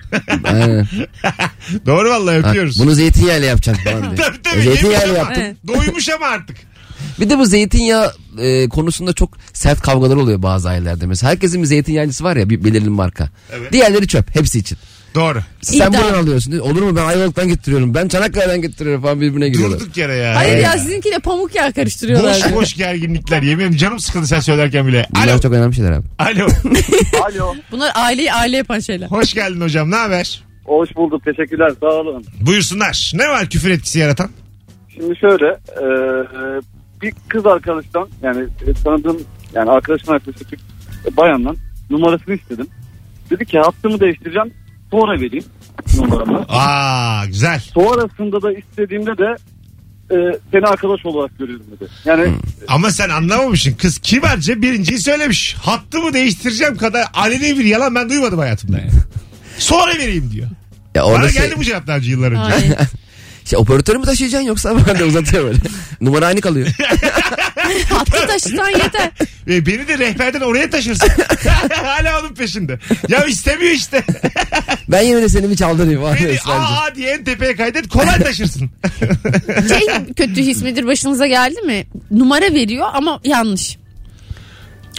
Aynen. 0.44 0.86
Doğru 1.86 2.10
vallahi 2.10 2.40
Ha, 2.42 2.48
öpüyoruz. 2.50 2.78
bunu 2.80 2.90
zeytinyağıyla 2.92 3.48
yapacaksın 3.48 3.84
falan 3.84 4.02
diye. 4.02 4.14
Tabii 4.26 4.42
tabii. 4.42 4.62
Zeytinyağıyla 4.62 5.06
yemiş 5.06 5.18
ama. 5.20 5.28
yaptım. 5.28 5.42
Evet. 5.46 5.56
Doymuş 5.68 6.08
ama 6.08 6.26
artık. 6.26 6.56
Bir 7.20 7.30
de 7.30 7.38
bu 7.38 7.44
zeytinyağı 7.46 8.12
e, 8.38 8.68
konusunda 8.68 9.12
çok 9.12 9.30
sert 9.52 9.80
kavgalar 9.80 10.16
oluyor 10.16 10.42
bazı 10.42 10.68
ailelerde. 10.68 11.06
Mesela 11.06 11.30
herkesin 11.30 11.62
bir 11.62 11.66
zeytinyağlısı 11.66 12.24
var 12.24 12.36
ya 12.36 12.50
bir 12.50 12.64
belirli 12.64 12.88
marka. 12.90 13.28
Evet. 13.52 13.72
Diğerleri 13.72 14.08
çöp 14.08 14.36
hepsi 14.36 14.58
için. 14.58 14.78
Doğru. 15.14 15.38
Sen 15.62 15.76
İddia. 15.76 15.92
buradan 16.02 16.22
alıyorsun. 16.22 16.58
Olur 16.58 16.82
mu 16.82 16.96
ben 16.96 17.04
Ayvalık'tan 17.04 17.48
getiriyorum. 17.48 17.94
Ben 17.94 18.08
Çanakkale'den 18.08 18.62
getiriyorum 18.62 19.02
falan 19.02 19.20
birbirine 19.20 19.48
giriyorlar. 19.48 19.80
Durduk 19.80 19.96
yere 19.96 20.14
ya. 20.14 20.36
Hayır 20.36 20.58
ya 20.58 20.72
sizinkiyle 20.78 21.18
pamuk 21.18 21.54
yağı 21.54 21.72
karıştırıyorlar. 21.72 22.34
Boş 22.34 22.52
boş 22.54 22.74
gerginlikler 22.74 23.42
yemin 23.42 23.62
ederim 23.64 23.76
canım 23.76 23.98
sıkıldı 24.00 24.26
sen 24.26 24.40
söylerken 24.40 24.86
bile. 24.86 25.06
Bunlar 25.14 25.28
Alo. 25.28 25.40
çok 25.40 25.52
önemli 25.52 25.74
şeyler 25.74 25.92
abi. 25.92 26.06
Alo. 26.18 26.48
Alo. 27.24 27.54
Bunlar 27.70 27.92
aileyi 27.94 28.32
aile 28.32 28.56
yapan 28.56 28.78
şeyler. 28.78 29.06
Hoş 29.06 29.34
geldin 29.34 29.60
hocam 29.60 29.90
ne 29.90 29.96
haber? 29.96 30.42
Hoş 30.64 30.96
bulduk. 30.96 31.24
Teşekkürler. 31.24 31.72
Sağ 31.80 31.86
olun. 31.86 32.24
Buyursunlar. 32.40 33.12
Ne 33.14 33.28
var 33.28 33.46
küfür 33.50 33.70
etkisi 33.70 33.98
yaratan? 33.98 34.30
Şimdi 34.94 35.16
şöyle 35.18 35.46
e, 35.76 35.84
bir 37.02 37.12
kız 37.28 37.46
arkadaştan 37.46 38.08
yani 38.22 38.42
e, 38.66 38.72
tanıdığım 38.84 39.22
yani 39.54 39.70
arkadaşım 39.70 40.10
arkadaşı 40.14 40.44
bir 40.50 41.16
bayandan 41.16 41.56
numarasını 41.90 42.34
istedim. 42.34 42.66
Dedi 43.30 43.44
ki 43.46 43.58
hattımı 43.58 44.00
değiştireceğim 44.00 44.52
sonra 44.90 45.20
vereyim 45.20 45.44
numaramı. 45.96 46.44
Aa 46.48 47.26
güzel. 47.26 47.60
Sonrasında 47.60 48.42
da 48.42 48.52
istediğimde 48.52 49.18
de 49.18 49.36
e, 50.10 50.16
seni 50.52 50.66
arkadaş 50.66 51.06
olarak 51.06 51.38
görüyorum 51.38 51.66
dedi. 51.76 51.90
Yani 52.04 52.32
Ama 52.68 52.90
sen 52.90 53.08
anlamamışsın. 53.08 53.74
Kız 53.74 53.98
kibarca 53.98 54.62
birinciyi 54.62 54.98
söylemiş. 54.98 55.54
Hattımı 55.54 56.12
değiştireceğim 56.12 56.76
kadar 56.76 57.04
aleni 57.14 57.58
bir 57.58 57.64
yalan 57.64 57.94
ben 57.94 58.10
duymadım 58.10 58.38
hayatımda 58.38 58.78
yani. 58.78 58.90
Sonra 59.58 59.92
vereyim 59.98 60.30
diyor. 60.32 60.48
Ya 60.94 61.02
Bana 61.02 61.12
orada 61.12 61.28
şey, 61.28 61.42
geldi 61.42 61.54
bu 61.58 61.64
cevap 61.64 61.86
daha 61.86 61.96
önce 61.96 62.10
yıllar 62.10 62.32
önce. 62.32 62.76
şey, 63.44 63.58
operatörü 63.58 63.98
mü 63.98 64.04
taşıyacaksın 64.04 64.46
yoksa 64.48 64.76
ben 64.88 64.98
de 64.98 65.04
uzatıyor 65.04 65.44
böyle. 65.44 65.58
Numara 66.00 66.26
aynı 66.26 66.40
kalıyor. 66.40 66.66
Hattı 67.88 68.26
taşısan 68.26 68.68
yeter. 68.68 69.10
Ve 69.46 69.66
beni 69.66 69.88
de 69.88 69.98
rehberden 69.98 70.40
oraya 70.40 70.70
taşırsın. 70.70 71.08
Hala 71.74 72.20
onun 72.20 72.34
peşinde. 72.34 72.78
Ya 73.08 73.24
istemiyor 73.24 73.72
işte. 73.72 74.02
Ben 74.88 75.02
yine 75.02 75.22
de 75.22 75.28
seni 75.28 75.50
bir 75.50 75.56
çaldırayım. 75.56 76.02
Var 76.02 76.18
Beni 76.20 76.32
ısrarcı. 76.32 76.60
aa 76.62 76.94
diye 76.94 77.10
en 77.10 77.24
tepeye 77.24 77.56
kaydet 77.56 77.88
kolay 77.88 78.18
taşırsın. 78.18 78.70
Şey 79.68 79.86
kötü 80.16 80.42
his 80.42 80.62
midir 80.62 80.86
başınıza 80.86 81.26
geldi 81.26 81.60
mi? 81.62 81.86
Numara 82.10 82.54
veriyor 82.54 82.86
ama 82.92 83.20
yanlış. 83.24 83.76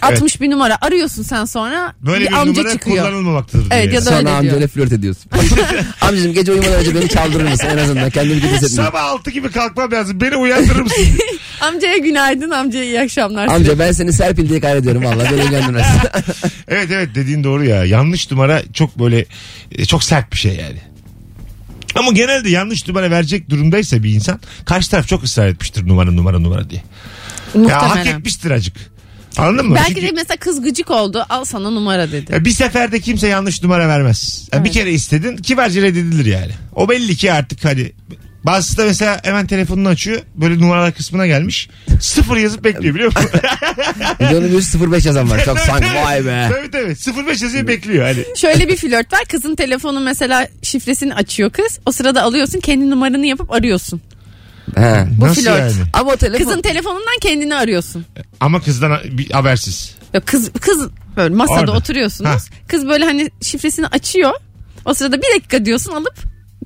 60 0.02 0.42
bir 0.42 0.52
numara 0.52 0.78
arıyorsun 0.82 1.24
sen 1.24 1.46
sonra 1.46 1.94
Böyle 2.02 2.26
bir, 2.26 2.30
bir 2.30 2.34
amca 2.34 2.62
numara 2.62 2.74
çıkıyor. 2.74 3.06
kullanılmamaktadır. 3.06 3.68
Evet, 3.72 3.94
ya 3.94 4.02
da- 4.02 4.06
Sonra 4.06 4.18
öyle 4.18 4.30
amcayla 4.30 4.58
diyor. 4.60 4.70
flört 4.70 4.92
ediyorsun. 4.92 5.32
Amcacığım 6.02 6.34
gece 6.34 6.52
uyumadan 6.52 6.74
önce 6.80 6.96
beni 6.96 7.10
çaldırır 7.10 7.50
mısın 7.50 7.68
en 7.68 7.78
azından 7.78 8.10
kendimi 8.10 8.42
kötü 8.42 8.54
hissetmeyeyim. 8.56 8.92
Sabah 8.92 9.04
altı 9.04 9.32
gibi 9.32 9.52
kalkmam 9.52 9.92
lazım. 9.92 10.22
Beni 10.22 10.36
uyandırır 10.36 10.82
mısın? 10.82 11.06
Amcaya 11.62 11.98
günaydın 11.98 12.50
amcaya 12.52 12.84
iyi 12.86 13.02
akşamlar. 13.02 13.48
Amca 13.48 13.80
ben 13.80 13.92
seni 13.92 14.14
Serpil 14.14 14.50
diye 14.50 14.60
kaydediyorum 14.62 15.04
valla 15.04 15.24
beni 15.32 15.42
ilgilendirmez. 15.42 15.86
evet 16.68 16.88
evet 16.92 17.10
dediğin 17.16 17.44
doğru 17.44 17.64
ya. 17.66 17.86
Yanlış 17.86 18.32
numara 18.32 18.62
çok 18.74 19.00
böyle 19.00 19.26
e, 19.72 19.86
çok 19.86 20.04
sert 20.04 20.32
bir 20.34 20.38
şey 20.38 20.56
yani. 20.56 20.78
Ama 21.96 22.12
genelde 22.12 22.50
yanlış 22.50 22.88
numara 22.88 23.12
verecek 23.12 23.50
durumdaysa 23.50 24.04
bir 24.04 24.14
insan 24.14 24.40
karşı 24.66 24.92
taraf 24.92 25.08
çok 25.08 25.24
ısrar 25.24 25.48
etmiştir 25.48 25.88
numara 25.88 26.12
numara 26.12 26.40
numara 26.40 26.70
diye. 26.70 26.84
Ya 27.56 27.82
hak 27.82 27.84
Muhtemelen. 27.88 28.20
etmiştir 28.20 28.52
acık. 28.52 28.91
Anladın 29.42 29.70
mı? 29.70 29.76
Belki 29.76 29.94
Çünkü- 29.96 30.08
de 30.08 30.12
mesela 30.12 30.38
kız 30.38 30.62
gıcık 30.62 30.92
oldu 30.92 31.26
al 31.30 31.46
sana 31.46 31.70
numara 31.70 32.12
dedi. 32.12 32.32
Ya 32.34 32.46
bir 32.46 32.52
seferde 32.52 33.00
kimse 33.00 33.28
yanlış 33.28 33.64
numara 33.64 33.88
vermez. 33.88 34.48
Ya 34.54 34.64
Bir 34.64 34.72
kere 34.72 34.92
istedin 34.92 35.38
kibarca 35.38 35.82
reddedilir 35.82 36.26
yani. 36.26 36.52
O 36.76 36.90
belli 36.90 37.16
ki 37.16 37.34
artık 37.34 37.66
hani 37.66 37.92
bazısı 38.44 38.78
da 38.78 38.86
mesela 38.86 39.20
hemen 39.24 39.48
telefonunu 39.48 39.88
açıyor. 39.88 40.22
Böyle 40.36 40.60
numaralar 40.62 40.94
kısmına 40.94 41.28
gelmiş. 41.28 41.70
Sıfır 42.02 42.38
yazıp 42.38 42.64
bekliyor 42.64 42.96
biliyor 42.96 43.12
musun? 43.16 43.30
Bir 44.20 44.30
de 44.30 44.38
onun 44.38 44.52
bir 44.52 44.92
05 44.92 45.06
yazan 45.06 45.30
var. 45.30 45.46
Çok 45.46 45.60
sanki 45.60 45.88
vay 46.06 46.26
be. 46.26 46.50
tabii 46.52 46.72
tabii. 46.72 47.28
05 47.28 47.42
yazıyor 47.42 47.68
bekliyor 47.68 48.06
hani. 48.06 48.26
Şöyle 48.38 48.68
bir 48.68 48.78
flört 48.78 49.14
var 49.14 49.26
kızın 49.30 49.56
telefonu 49.56 50.00
mesela 50.00 50.48
şifresini 50.64 51.16
açıyor 51.16 51.50
kız. 51.50 51.80
O 51.86 51.92
sırada 51.92 52.24
alıyorsun 52.24 52.60
kendi 52.60 52.90
numaranı 52.90 53.26
yapıp 53.26 53.52
arıyorsun. 53.52 54.02
He. 54.76 55.08
Bu 55.18 55.26
Nasıl 55.26 55.42
flört. 55.42 55.60
yani? 55.60 55.72
Ama 55.94 56.16
telefon... 56.16 56.46
Kızın 56.46 56.62
telefonundan 56.62 57.20
kendini 57.22 57.56
arıyorsun. 57.56 58.06
Ama 58.40 58.62
kızdan 58.62 58.98
bir 59.12 59.32
habersiz. 59.32 59.96
Yok 60.14 60.26
kız 60.28 60.52
kız 60.62 60.88
böyle 61.18 61.36
masada 61.36 61.60
Orada. 61.60 61.72
oturuyorsunuz. 61.72 62.32
Ha. 62.32 62.38
Kız 62.68 62.88
böyle 62.88 63.06
hani 63.06 63.30
şifresini 63.42 63.88
açıyor. 63.88 64.32
O 64.86 64.94
sırada 64.94 65.18
bir 65.18 65.28
dakika 65.36 65.66
diyorsun 65.66 65.92
alıp 65.94 66.16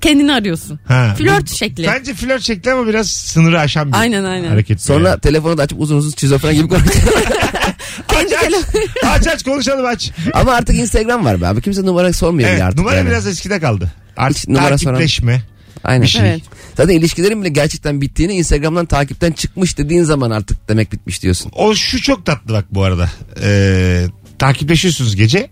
kendini 0.02 0.32
arıyorsun. 0.32 0.80
Ha. 0.88 1.14
Flört 1.18 1.50
şekli. 1.50 1.86
Bence 1.86 2.14
flört 2.14 2.42
şekli 2.42 2.72
ama 2.72 2.86
biraz 2.86 3.10
sınırı 3.10 3.60
aşan 3.60 3.92
bir 3.92 3.98
Aynen, 3.98 4.24
aynen. 4.24 4.48
hareket. 4.48 4.82
Sonra 4.82 5.08
yani. 5.08 5.20
telefonu 5.20 5.58
da 5.58 5.62
açıp 5.62 5.80
uzun 5.80 5.96
uzun 5.96 6.10
şizofren 6.16 6.54
gibi 6.54 6.68
konuşuyor. 6.68 6.94
Kendi 8.08 8.36
aç, 8.38 8.44
aç. 8.44 8.50
telefonu. 8.50 8.82
aç 9.10 9.26
aç 9.26 9.42
konuşalım 9.44 9.86
aç. 9.86 10.10
Ama 10.34 10.52
artık 10.52 10.76
Instagram 10.76 11.24
var 11.24 11.40
be 11.40 11.46
abi. 11.46 11.60
Kimse 11.62 11.82
numara 11.86 12.12
sormuyor 12.12 12.48
bile 12.48 12.54
Evet, 12.54 12.62
artık 12.62 12.78
numara 12.78 12.96
yani. 12.96 13.06
biraz 13.08 13.26
eskide 13.26 13.60
kaldı. 13.60 13.92
Artık 14.16 14.38
Hiç 14.38 14.48
numara 14.48 14.78
soran- 14.78 14.94
takipleşme. 14.94 15.42
Aynen. 15.84 16.02
bir 16.02 16.08
şey. 16.08 16.30
Evet. 16.30 16.42
Zaten 16.76 16.94
ilişkilerin 16.94 17.42
bile 17.42 17.48
gerçekten 17.48 18.00
bittiğini 18.00 18.32
Instagram'dan 18.32 18.86
takipten 18.86 19.32
çıkmış 19.32 19.78
dediğin 19.78 20.02
zaman 20.02 20.30
artık 20.30 20.68
demek 20.68 20.92
bitmiş 20.92 21.22
diyorsun. 21.22 21.52
O 21.54 21.74
şu 21.74 22.02
çok 22.02 22.26
tatlı 22.26 22.54
bak 22.54 22.64
bu 22.70 22.82
arada. 22.82 23.10
Ee, 23.42 24.06
takipleşiyorsunuz 24.38 25.16
gece. 25.16 25.50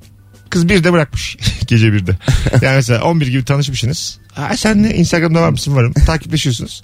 Kız 0.51 0.69
bir 0.69 0.85
de 0.85 0.93
bırakmış. 0.93 1.37
gece 1.67 1.93
bir 1.93 2.07
de. 2.07 2.17
Yani 2.63 2.75
mesela 2.77 3.05
11 3.05 3.27
gibi 3.27 3.45
tanışmışsınız. 3.45 4.19
Ha, 4.33 4.57
sen 4.57 4.83
ne 4.83 4.95
Instagram'da 4.95 5.43
var 5.43 5.49
mısın 5.49 5.77
varım. 5.77 5.93
Takipleşiyorsunuz. 5.93 6.83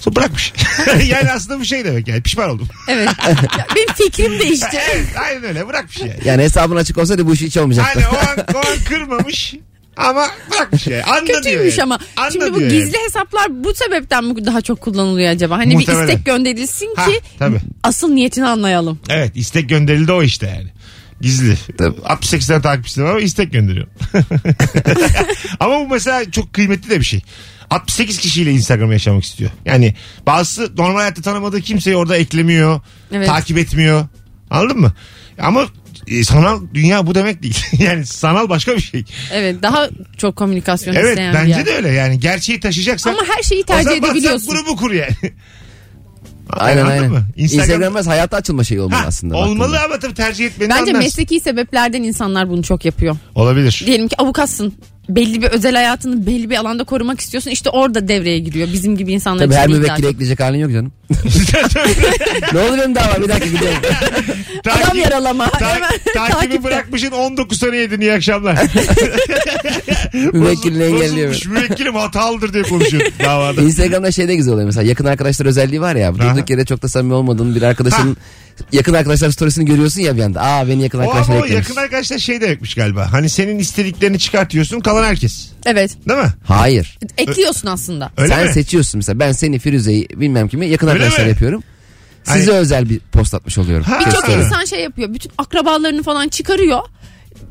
Sonra 0.00 0.16
bırakmış. 0.16 0.52
yani 1.08 1.30
aslında 1.30 1.60
bu 1.60 1.64
şey 1.64 1.84
demek 1.84 2.08
yani 2.08 2.22
pişman 2.22 2.50
oldum. 2.50 2.68
Evet. 2.88 3.08
Ya 3.58 3.66
benim 3.76 3.94
fikrim 3.94 4.38
değişti. 4.38 4.78
evet, 4.94 5.06
aynen 5.20 5.44
öyle 5.44 5.68
bırakmış 5.68 6.00
yani. 6.00 6.16
Yani 6.24 6.42
hesabın 6.42 6.76
açık 6.76 6.98
olsaydı 6.98 7.26
bu 7.26 7.34
iş 7.34 7.40
hiç 7.40 7.56
olmayacaktı. 7.56 8.00
Hani 8.00 8.16
o 8.16 8.18
an, 8.18 8.46
o 8.54 8.58
an 8.58 8.84
kırmamış. 8.88 9.54
Ama 9.96 10.26
bırakmış 10.52 10.86
yani. 10.86 11.02
Anla 11.04 11.26
diyor 11.26 11.42
Kötüymüş 11.42 11.78
yani. 11.78 11.82
ama. 11.82 11.98
Anla 12.16 12.30
Şimdi 12.30 12.54
bu 12.54 12.58
diyor 12.58 12.70
gizli 12.70 12.96
yani. 12.96 13.04
hesaplar 13.04 13.64
bu 13.64 13.74
sebepten 13.74 14.24
mi 14.24 14.46
daha 14.46 14.60
çok 14.60 14.80
kullanılıyor 14.80 15.30
acaba? 15.30 15.58
Hani 15.58 15.74
Muhtemelen. 15.74 16.06
bir 16.06 16.12
istek 16.12 16.26
gönderilsin 16.26 16.88
Ha, 16.96 17.06
ki 17.06 17.20
tabii. 17.38 17.60
asıl 17.82 18.08
niyetini 18.12 18.46
anlayalım. 18.46 18.98
Evet 19.08 19.32
istek 19.34 19.68
gönderildi 19.68 20.12
o 20.12 20.22
işte 20.22 20.46
yani. 20.46 20.68
Gizli. 21.20 21.56
Tabii. 21.78 22.00
68 22.04 22.46
tane 22.48 22.62
takipçisi 22.62 23.02
var 23.02 23.10
ama 23.10 23.20
istek 23.20 23.52
gönderiyor. 23.52 23.86
ama 25.60 25.80
bu 25.80 25.88
mesela 25.88 26.30
çok 26.30 26.52
kıymetli 26.52 26.90
de 26.90 27.00
bir 27.00 27.04
şey. 27.04 27.22
68 27.70 28.18
kişiyle 28.18 28.52
Instagram 28.52 28.92
yaşamak 28.92 29.24
istiyor. 29.24 29.50
Yani 29.64 29.94
bazısı 30.26 30.72
normal 30.76 30.98
hayatta 30.98 31.22
tanımadığı 31.22 31.60
kimseyi 31.60 31.96
orada 31.96 32.16
eklemiyor. 32.16 32.80
Evet. 33.12 33.26
Takip 33.26 33.58
etmiyor. 33.58 34.06
Anladın 34.50 34.80
mı? 34.80 34.92
Ama 35.38 35.66
e, 36.10 36.24
sanal 36.24 36.60
dünya 36.74 37.06
bu 37.06 37.14
demek 37.14 37.42
değil. 37.42 37.58
yani 37.78 38.06
sanal 38.06 38.48
başka 38.48 38.76
bir 38.76 38.80
şey. 38.80 39.04
Evet 39.32 39.62
daha 39.62 39.88
çok 40.16 40.36
komünikasyon 40.36 40.94
Evet 40.94 41.08
isteyen 41.10 41.32
bir 41.34 41.38
bence 41.38 41.50
yer. 41.52 41.66
de 41.66 41.70
öyle 41.74 41.88
yani. 41.88 42.20
Gerçeği 42.20 42.60
taşıyacaksan 42.60 43.10
Ama 43.10 43.22
her 43.36 43.42
şeyi 43.42 43.62
o 43.64 43.66
zaman 43.72 43.84
tercih 43.84 43.98
edebiliyorsun. 44.06 44.54
grubu 44.54 44.76
kur 44.76 44.90
yani. 44.92 45.10
Aynen 46.52 46.80
Anladın 46.80 46.96
aynen. 46.96 47.10
mı? 47.12 47.26
Instagram, 47.36 47.94
biraz 47.94 48.06
hayata 48.06 48.36
açılma 48.36 48.64
şeyi 48.64 48.80
olmalı 48.80 49.00
Ha, 49.00 49.06
aslında. 49.08 49.36
olmalı 49.36 49.58
baktığında. 49.72 49.84
ama 49.84 49.98
tabii 49.98 50.14
tercih 50.14 50.46
etmeni 50.46 50.70
Bence 50.70 50.80
anlarsın. 50.80 50.98
mesleki 50.98 51.40
sebeplerden 51.40 52.02
insanlar 52.02 52.48
bunu 52.50 52.62
çok 52.62 52.84
yapıyor. 52.84 53.16
Olabilir. 53.34 53.82
Diyelim 53.86 54.08
ki 54.08 54.16
avukatsın. 54.18 54.74
Belli 55.16 55.42
bir 55.42 55.46
özel 55.48 55.74
hayatını 55.74 56.26
belli 56.26 56.50
bir 56.50 56.56
alanda 56.56 56.84
korumak 56.84 57.20
istiyorsun. 57.20 57.50
İşte 57.50 57.70
orada 57.70 58.08
devreye 58.08 58.38
giriyor. 58.38 58.68
Bizim 58.72 58.96
gibi 58.96 59.12
insanlar 59.12 59.44
Tabii 59.44 59.54
her 59.54 59.68
müvekkili 59.68 60.06
ekleyecek 60.06 60.40
halin 60.40 60.58
yok 60.58 60.72
canım. 60.72 60.92
ne 62.52 62.58
oldu 62.60 62.76
benim 62.78 62.94
dava 62.94 63.22
bir 63.22 63.28
dakika. 63.28 63.66
Adam 64.64 64.80
Takip- 64.80 64.96
yaralama. 64.98 65.50
Ta- 65.50 65.74
Hemen 65.74 65.90
takibi 66.14 66.32
takipte. 66.32 66.62
bırakmışın 66.64 67.10
19 67.10 67.58
sene 67.58 67.76
yedin 67.76 68.00
iyi 68.00 68.12
akşamlar. 68.12 68.54
Müvekkilini 70.32 70.82
Bozul- 70.82 70.94
engelliyor. 70.94 71.28
bozulmuş, 71.30 71.46
Müvekkilim 71.46 71.94
hatalıdır 71.94 72.52
diye 72.52 72.62
konuşuyor 72.62 73.02
davada. 73.24 73.62
Instagram'da 73.62 74.12
şey 74.12 74.28
de 74.28 74.34
güzel 74.34 74.52
oluyor 74.54 74.66
mesela 74.66 74.88
yakın 74.88 75.04
arkadaşlar 75.04 75.46
özelliği 75.46 75.80
var 75.80 75.96
ya 75.96 76.14
durduk 76.14 76.50
yere 76.50 76.64
çok 76.64 76.82
da 76.82 76.88
samimi 76.88 77.14
olmadığın 77.14 77.54
bir 77.54 77.62
arkadaşın 77.62 78.16
yakın 78.72 78.94
arkadaşlar 78.94 79.30
storiesini 79.30 79.64
görüyorsun 79.64 80.00
ya 80.00 80.16
bir 80.16 80.22
anda. 80.22 80.40
Aa 80.42 80.68
beni 80.68 80.82
yakın 80.82 80.98
O 80.98 81.02
arkadaşlar 81.02 81.34
ama 81.34 81.42
o 81.42 81.46
eklemiş. 81.46 81.68
yakın 81.68 81.80
arkadaşlar 81.80 82.18
şey 82.18 82.40
demekmiş 82.40 82.74
galiba. 82.74 83.12
Hani 83.12 83.28
senin 83.28 83.58
istediklerini 83.58 84.18
çıkartıyorsun 84.18 84.80
kalan 84.80 85.04
herkes. 85.04 85.48
Evet. 85.66 85.96
Değil 86.08 86.20
mi? 86.20 86.32
Hayır. 86.44 86.98
Ekliyorsun 87.18 87.68
aslında. 87.68 88.10
Öyle 88.16 88.34
Sen 88.34 88.46
mi? 88.46 88.52
seçiyorsun 88.52 88.98
mesela 88.98 89.18
ben 89.18 89.32
seni 89.32 89.58
Firuze'yi 89.58 90.08
bilmem 90.14 90.48
kimi 90.48 90.66
yakın 90.68 90.86
Öyle 90.88 90.98
arkadaşlar 90.98 91.24
mi? 91.24 91.30
yapıyorum. 91.30 91.62
Size 92.24 92.52
özel 92.52 92.88
bir 92.90 92.98
post 93.12 93.34
atmış 93.34 93.58
oluyorum. 93.58 93.84
Ha. 93.84 93.98
Birçok 94.06 94.28
insan 94.28 94.64
şey 94.64 94.80
yapıyor. 94.80 95.14
Bütün 95.14 95.32
akrabalarını 95.38 96.02
falan 96.02 96.28
çıkarıyor. 96.28 96.80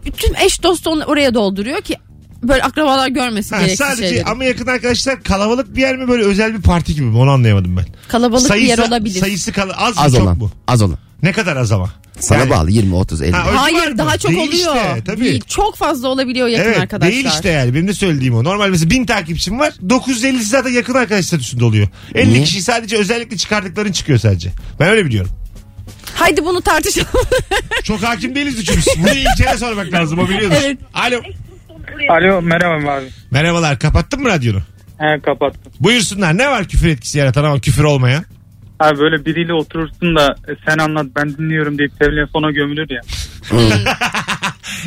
Bütün 0.06 0.34
eş 0.46 0.64
dost 0.64 0.88
onu 0.88 1.04
oraya 1.04 1.34
dolduruyor 1.34 1.82
ki 1.82 1.96
böyle 2.44 2.64
akrabalar 2.64 3.08
görmesin 3.08 3.56
Ha, 3.56 3.62
gereksiz 3.62 3.88
sadece 3.88 4.08
şeyleri. 4.10 4.26
ama 4.26 4.44
yakın 4.44 4.68
arkadaşlar 4.68 5.24
kalabalık 5.24 5.76
bir 5.76 5.82
yer 5.82 5.98
mi 5.98 6.08
böyle 6.08 6.24
özel 6.24 6.54
bir 6.58 6.62
parti 6.62 6.96
gibi 6.96 7.06
mi 7.06 7.18
onu 7.18 7.30
anlayamadım 7.32 7.78
ben. 7.78 7.86
Kalabalık 8.08 8.54
bir 8.54 8.62
yer 8.62 8.78
olabilir. 8.78 9.20
Sayısı 9.20 9.52
kal- 9.52 9.70
az, 9.78 9.96
mı 9.96 10.02
Az 10.04 10.14
çok 10.14 10.22
olan. 10.24 10.38
mu? 10.38 10.52
Az 10.68 10.82
olan. 10.82 10.98
Ne 11.24 11.32
kadar 11.32 11.56
az 11.58 11.72
ama? 11.72 11.90
Sana 12.20 12.40
Yani- 12.40 12.50
bağlı 12.50 12.72
20, 12.72 12.96
30, 12.96 13.22
50. 13.22 13.32
Ha, 13.32 13.40
öyle 13.40 13.50
var 13.50 13.56
Hayır 13.58 13.92
mı? 13.92 13.98
daha 13.98 14.18
çok 14.18 14.32
Değil 14.32 14.48
oluyor. 14.50 14.76
işte, 14.76 15.04
tabii. 15.06 15.26
Değil, 15.26 15.44
çok 15.48 15.76
fazla 15.76 16.08
olabiliyor 16.08 16.48
yakın 16.48 16.64
evet, 16.70 16.80
arkadaşlar. 16.80 17.12
Değil 17.14 17.26
işte 17.26 17.50
yani 17.50 17.74
benim 17.74 17.88
de 17.88 17.94
söylediğim 17.94 18.36
o. 18.36 18.44
Normal 18.44 18.70
mesela 18.70 18.90
1000 18.90 19.06
takipçim 19.06 19.60
var 19.60 19.74
950'si 19.88 20.42
zaten 20.44 20.70
yakın 20.72 20.94
arkadaş 20.94 21.26
statüsünde 21.26 21.66
oluyor. 21.66 21.88
50 22.16 22.34
Niye? 22.34 22.44
kişi 22.44 22.62
sadece 22.62 22.98
özellikle 22.98 23.38
çıkardıkların 23.38 23.92
çıkıyor 23.92 24.20
sadece. 24.20 24.52
Ben 24.80 24.90
öyle 24.90 25.06
biliyorum. 25.06 25.32
Haydi 26.16 26.46
bunu 26.46 26.62
tartışalım. 26.62 27.08
Çok 27.84 28.04
hakim 28.04 28.36
değiliz 28.36 28.60
üçümüz. 28.60 28.86
Bunu 28.98 29.10
İlker'e 29.16 29.58
sormak 29.58 29.94
lazım 29.94 30.20
o 30.20 30.30
biliyordur. 30.30 30.56
Evet. 30.64 30.78
Alo. 30.94 31.22
Alo 32.10 32.42
merhaba 32.42 32.92
abi. 32.94 33.06
Merhabalar 33.32 33.80
kapattın 33.80 34.22
mı 34.22 34.30
radyonu? 34.30 34.60
He 34.98 35.20
kapattım. 35.26 35.72
Buyursunlar 35.80 36.38
ne 36.38 36.48
var 36.50 36.68
küfür 36.68 36.88
etkisi 36.88 37.18
yaratan 37.20 37.44
ama 37.44 37.60
küfür 37.60 37.84
olmayan? 37.84 38.24
Abi 38.80 39.00
böyle 39.00 39.26
biriyle 39.26 39.54
oturursun 39.54 40.16
da 40.16 40.36
e, 40.48 40.52
sen 40.68 40.78
anlat 40.78 41.06
ben 41.16 41.38
dinliyorum 41.38 41.78
deyip 41.78 42.00
telefona 42.00 42.52
gömülür 42.52 42.88
ya. 42.90 43.02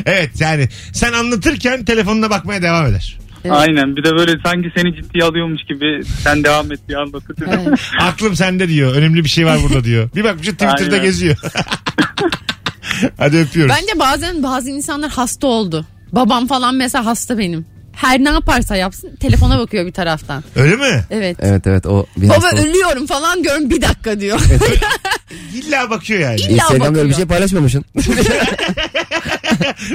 Evet 0.05 0.41
yani 0.41 0.69
sen 0.93 1.13
anlatırken 1.13 1.85
telefonuna 1.85 2.29
bakmaya 2.29 2.61
devam 2.61 2.85
eder. 2.85 3.17
Evet. 3.45 3.55
Aynen 3.55 3.95
bir 3.95 4.03
de 4.03 4.15
böyle 4.15 4.31
sanki 4.45 4.71
seni 4.77 4.95
ciddiye 4.95 5.23
alıyormuş 5.23 5.61
gibi 5.63 6.01
sen 6.23 6.43
devam 6.43 6.71
et 6.71 6.79
diye 6.87 6.97
anlatır. 6.97 7.35
Evet. 7.47 7.79
Aklım 7.99 8.35
sende 8.35 8.67
diyor. 8.67 8.95
Önemli 8.95 9.23
bir 9.23 9.29
şey 9.29 9.45
var 9.45 9.57
burada 9.63 9.83
diyor. 9.83 10.09
Bir 10.15 10.23
bakmışsın 10.23 10.53
Twitter'da 10.53 10.93
Aynen. 10.95 11.05
geziyor. 11.05 11.37
Hadi 13.17 13.37
öpüyoruz. 13.37 13.75
Bence 13.81 13.99
bazen 13.99 14.43
bazı 14.43 14.69
insanlar 14.69 15.11
hasta 15.11 15.47
oldu. 15.47 15.85
Babam 16.13 16.47
falan 16.47 16.75
mesela 16.75 17.05
hasta 17.05 17.37
benim. 17.37 17.65
Her 17.93 18.23
ne 18.23 18.29
yaparsa 18.29 18.75
yapsın 18.75 19.15
telefona 19.19 19.59
bakıyor 19.59 19.85
bir 19.85 19.91
taraftan. 19.91 20.43
Öyle 20.55 20.75
mi? 20.75 21.03
Evet. 21.09 21.37
Evet 21.39 21.67
evet 21.67 21.85
o 21.85 22.05
bir 22.17 22.29
Baba 22.29 22.43
hastalık. 22.43 22.65
ölüyorum 22.65 23.05
falan 23.07 23.43
diyorum 23.43 23.69
bir 23.69 23.81
dakika 23.81 24.19
diyor. 24.19 24.39
İlla 25.53 25.89
bakıyor 25.89 26.19
yani. 26.19 26.41
İlla 26.41 26.51
Instagram'da 26.51 26.85
öyle 26.85 26.93
bir 26.93 26.97
bakıyor. 26.97 27.15
şey 27.15 27.25
paylaşmamışsın. 27.25 27.85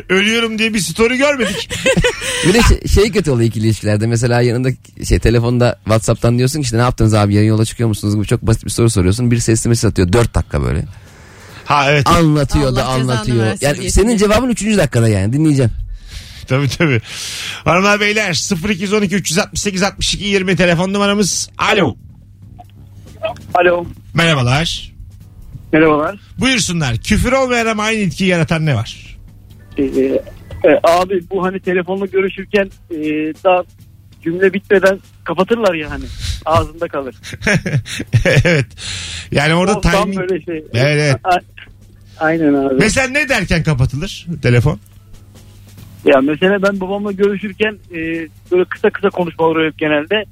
Ölüyorum 0.08 0.58
diye 0.58 0.74
bir 0.74 0.80
story 0.80 1.16
görmedik. 1.16 1.70
bir 2.48 2.54
de 2.54 2.60
şey, 2.62 2.88
şey 2.88 3.12
kötü 3.12 3.30
oluyor 3.30 3.48
ikili 3.48 3.66
ilişkilerde. 3.66 4.06
Mesela 4.06 4.40
yanında 4.40 4.68
şey 5.04 5.18
telefonda 5.18 5.78
Whatsapp'tan 5.84 6.38
diyorsun 6.38 6.60
ki 6.60 6.64
işte 6.64 6.78
ne 6.78 6.82
yaptınız 6.82 7.14
abi 7.14 7.34
yarın 7.34 7.46
yola 7.46 7.64
çıkıyor 7.64 7.88
musunuz 7.88 8.14
gibi 8.14 8.26
çok 8.26 8.42
basit 8.42 8.64
bir 8.64 8.70
soru 8.70 8.90
soruyorsun. 8.90 9.30
Bir 9.30 9.38
sesli 9.38 9.68
mesaj 9.68 9.90
atıyor 9.90 10.12
4 10.12 10.34
dakika 10.34 10.62
böyle. 10.62 10.84
Ha 11.64 11.90
evet. 11.90 12.06
Anlatıyor 12.06 12.76
da 12.76 12.84
Allah 12.86 12.98
cezanı 12.98 13.12
anlatıyor. 13.12 13.56
Yani 13.60 13.90
senin 13.90 14.16
cevabın 14.16 14.48
3. 14.48 14.64
dakikada 14.64 15.08
yani 15.08 15.32
dinleyeceğim. 15.32 15.70
Tabii 16.48 16.68
tabii. 16.68 17.00
Hanımlar 17.64 18.00
beyler 18.00 18.50
0212 18.68 19.14
368 19.16 19.82
62 19.82 20.24
20 20.24 20.56
telefon 20.56 20.92
numaramız. 20.92 21.50
Alo. 21.58 21.96
Alo. 23.54 23.86
Merhabalar. 24.14 24.92
Merhabalar. 25.72 26.16
Buyursunlar. 26.38 26.96
Küfür 26.96 27.32
olmayan 27.32 27.66
ama 27.66 27.82
aynı 27.82 28.00
etkiyi 28.00 28.30
yaratan 28.30 28.66
ne 28.66 28.74
var? 28.74 29.16
Ee, 29.78 29.82
e, 30.64 30.80
abi 30.84 31.20
bu 31.30 31.44
hani 31.44 31.60
telefonla 31.60 32.06
görüşürken 32.06 32.70
e, 32.90 32.96
daha 33.44 33.62
cümle 34.24 34.52
bitmeden 34.52 34.98
kapatırlar 35.24 35.74
ya 35.74 35.90
hani 35.90 36.04
ağzında 36.44 36.88
kalır. 36.88 37.14
evet. 38.24 38.66
Yani 39.30 39.54
orada 39.54 39.76
O 39.76 39.80
tam 39.80 39.92
timing. 40.02 40.18
böyle 40.20 40.44
şey. 40.44 40.64
Evet, 40.74 41.16
evet. 41.24 41.42
Aynen 42.18 42.54
abi. 42.54 42.74
Mesela 42.74 43.08
ne 43.08 43.28
derken 43.28 43.62
kapatılır 43.62 44.26
telefon? 44.42 44.80
Ya 46.04 46.20
mesela 46.20 46.62
ben 46.62 46.80
babamla 46.80 47.12
görüşürken 47.12 47.78
e, 47.90 47.96
böyle 48.52 48.64
kısa 48.64 48.90
kısa 48.90 49.10
konuşmalar 49.10 49.66
hep 49.66 49.78
genelde. 49.78 50.24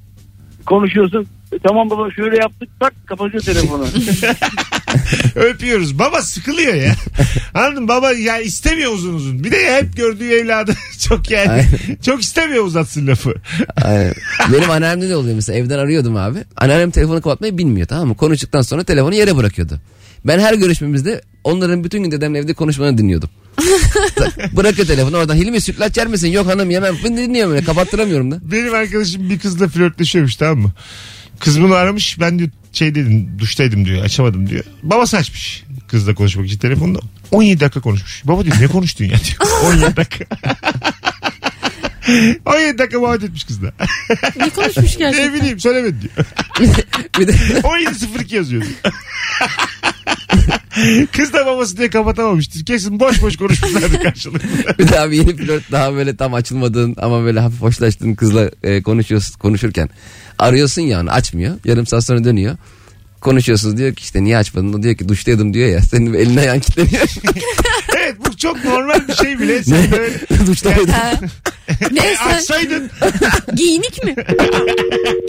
Konuşuyorsun. 0.66 1.26
"E, 1.52 1.58
Tamam 1.58 1.90
baba 1.90 2.10
şöyle 2.10 2.36
yaptık 2.36 2.68
tak 2.80 2.94
kapatıyor 3.06 3.42
telefonu. 3.42 3.84
Öpüyoruz. 5.34 5.98
Baba 5.98 6.22
sıkılıyor 6.22 6.74
ya. 6.74 6.94
Anladın 7.54 7.82
mı? 7.82 7.88
Baba 7.88 8.12
ya 8.12 8.38
istemiyor 8.38 8.92
uzun 8.92 9.14
uzun. 9.14 9.44
Bir 9.44 9.50
de 9.52 9.56
ya 9.56 9.76
hep 9.76 9.96
gördüğü 9.96 10.28
evladı 10.30 10.72
çok 11.08 11.30
yani 11.30 11.50
Aynen. 11.50 11.66
çok 12.04 12.22
istemiyor 12.22 12.64
uzatsın 12.64 13.06
lafı. 13.06 13.34
Aynen. 13.84 14.14
Benim 14.52 14.70
anneannemde 14.70 15.08
de 15.08 15.16
oluyor 15.16 15.34
mesela 15.34 15.58
evden 15.58 15.78
arıyordum 15.78 16.16
abi. 16.16 16.38
Anneannem 16.56 16.90
telefonu 16.90 17.16
kapatmayı 17.22 17.58
bilmiyor 17.58 17.86
tamam 17.88 18.08
mı? 18.08 18.16
Konuştuktan 18.16 18.62
sonra 18.62 18.84
telefonu 18.84 19.14
yere 19.14 19.36
bırakıyordu. 19.36 19.80
Ben 20.26 20.38
her 20.38 20.54
görüşmemizde 20.54 21.20
onların 21.44 21.84
bütün 21.84 22.02
gün 22.02 22.10
dedemle 22.10 22.38
evde 22.38 22.54
konuşmalarını 22.54 22.98
dinliyordum. 22.98 23.30
Bırakıyor 24.52 24.86
telefonu 24.86 25.16
oradan 25.16 25.34
Hilmi 25.36 25.60
sütlaç 25.60 25.96
yer 25.96 26.06
misin? 26.06 26.28
Yok 26.28 26.46
hanım 26.46 26.70
yemem. 26.70 26.94
Ben 27.04 27.16
dinliyorum 27.16 27.52
öyle 27.52 27.64
kapattıramıyorum 27.64 28.30
da. 28.30 28.38
Benim 28.42 28.74
arkadaşım 28.74 29.30
bir 29.30 29.38
kızla 29.38 29.68
flörtleşiyormuş 29.68 30.36
tamam 30.36 30.58
mı? 30.58 30.72
Kız 31.38 31.60
bunu 31.60 31.74
aramış 31.74 32.20
ben 32.20 32.38
diyor 32.38 32.50
şey 32.72 32.94
dedim 32.94 33.28
duştaydım 33.38 33.84
diyor 33.84 34.04
açamadım 34.04 34.48
diyor. 34.50 34.64
Babası 34.82 35.16
açmış 35.16 35.64
kızla 35.88 36.14
konuşmak 36.14 36.46
için 36.46 36.58
telefonda 36.58 36.98
17 37.30 37.60
dakika 37.60 37.80
konuşmuş. 37.80 38.22
Baba 38.24 38.44
diyor 38.44 38.56
ne 38.60 38.66
konuştun 38.66 39.04
ya 39.04 39.10
diyor. 39.10 39.50
17 39.64 39.96
dakika. 39.96 40.24
17 42.46 42.78
dakika 42.78 43.00
muhabbet 43.00 43.24
etmiş 43.24 43.44
kızla. 43.44 43.72
ne 44.36 44.50
konuşmuş 44.50 44.92
ne 44.92 44.98
gerçekten? 44.98 45.34
bileyim 45.34 45.60
söylemedi 45.60 45.96
diyor. 46.02 46.26
Bir 47.18 47.28
de 47.28 47.32
17.02 47.32 48.34
yazıyor 48.34 48.62
diyor. 48.62 48.94
Kız 51.12 51.32
da 51.32 51.46
babası 51.46 51.76
diye 51.76 51.90
kapatamamıştır. 51.90 52.64
Kesin 52.64 53.00
boş 53.00 53.22
boş 53.22 53.36
konuşmuşlardı 53.36 54.02
karşılıklı. 54.02 54.48
bir 54.78 54.88
de 54.88 55.00
abi 55.00 55.16
yeni 55.16 55.36
flört 55.36 55.72
daha 55.72 55.94
böyle 55.94 56.16
tam 56.16 56.34
açılmadığın 56.34 56.96
ama 56.98 57.24
böyle 57.24 57.40
hafif 57.40 57.60
hoşlaştığın 57.60 58.14
kızla 58.14 58.50
e, 58.62 58.82
konuşuyorsun 58.82 59.38
konuşurken 59.38 59.90
arıyorsun 60.38 60.82
ya 60.82 61.00
onu 61.00 61.10
açmıyor. 61.10 61.56
Yarım 61.64 61.86
saat 61.86 62.04
sonra 62.04 62.24
dönüyor. 62.24 62.56
Konuşuyorsunuz 63.20 63.76
diyor 63.76 63.94
ki 63.94 64.02
işte 64.02 64.24
niye 64.24 64.38
açmadın? 64.38 64.72
O 64.72 64.82
diyor 64.82 64.94
ki 64.94 65.08
duştaydım 65.08 65.54
diyor 65.54 65.68
ya. 65.68 65.82
Senin 65.90 66.14
elin 66.14 66.36
ayağın 66.36 66.60
kilitleniyor. 66.60 67.08
evet 67.96 68.16
bu 68.26 68.35
çok 68.36 68.64
normal 68.64 69.08
bir 69.08 69.14
şey 69.14 69.38
bile. 69.38 69.64
Sen 69.64 69.90
böyle 69.92 70.20
Duştaydım. 70.46 70.88
Ha. 70.88 71.12
ne 71.90 72.00
e, 72.00 72.16
sen 72.16 72.30
açsaydın. 72.30 72.90
giyinik 73.56 74.04
mi? 74.04 74.14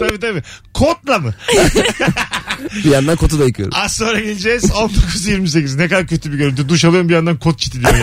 tabii 0.00 0.20
tabii. 0.20 0.42
Kodla 0.74 1.18
mı? 1.18 1.34
bir 2.84 2.90
yandan 2.90 3.16
kotu 3.16 3.38
da 3.38 3.44
yıkıyoruz. 3.44 3.74
Az 3.78 3.96
sonra 3.96 4.20
geleceğiz. 4.20 4.64
19.28. 4.64 5.78
Ne 5.78 5.88
kadar 5.88 6.06
kötü 6.06 6.32
bir 6.32 6.38
görüntü. 6.38 6.68
Duş 6.68 6.84
alıyorum 6.84 7.08
bir 7.08 7.14
yandan 7.14 7.38
kot 7.38 7.58
çitiliyor 7.58 7.94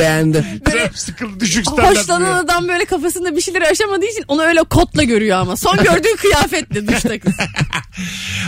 yani. 0.00 0.44
Çok 0.72 0.98
sıkıldı. 0.98 1.40
Düşük 1.40 1.66
standart. 1.66 1.96
Hoşlanan 1.96 2.44
adam 2.44 2.68
böyle 2.68 2.84
kafasında 2.84 3.36
bir 3.36 3.40
şeyleri 3.40 3.68
aşamadığı 3.68 4.06
için 4.06 4.24
onu 4.28 4.42
öyle 4.42 4.62
kotla 4.62 5.02
görüyor 5.02 5.38
ama. 5.38 5.56
Son 5.56 5.76
gördüğü 5.76 6.16
kıyafetle 6.16 6.88
duşta 6.88 7.18
kız. 7.18 7.34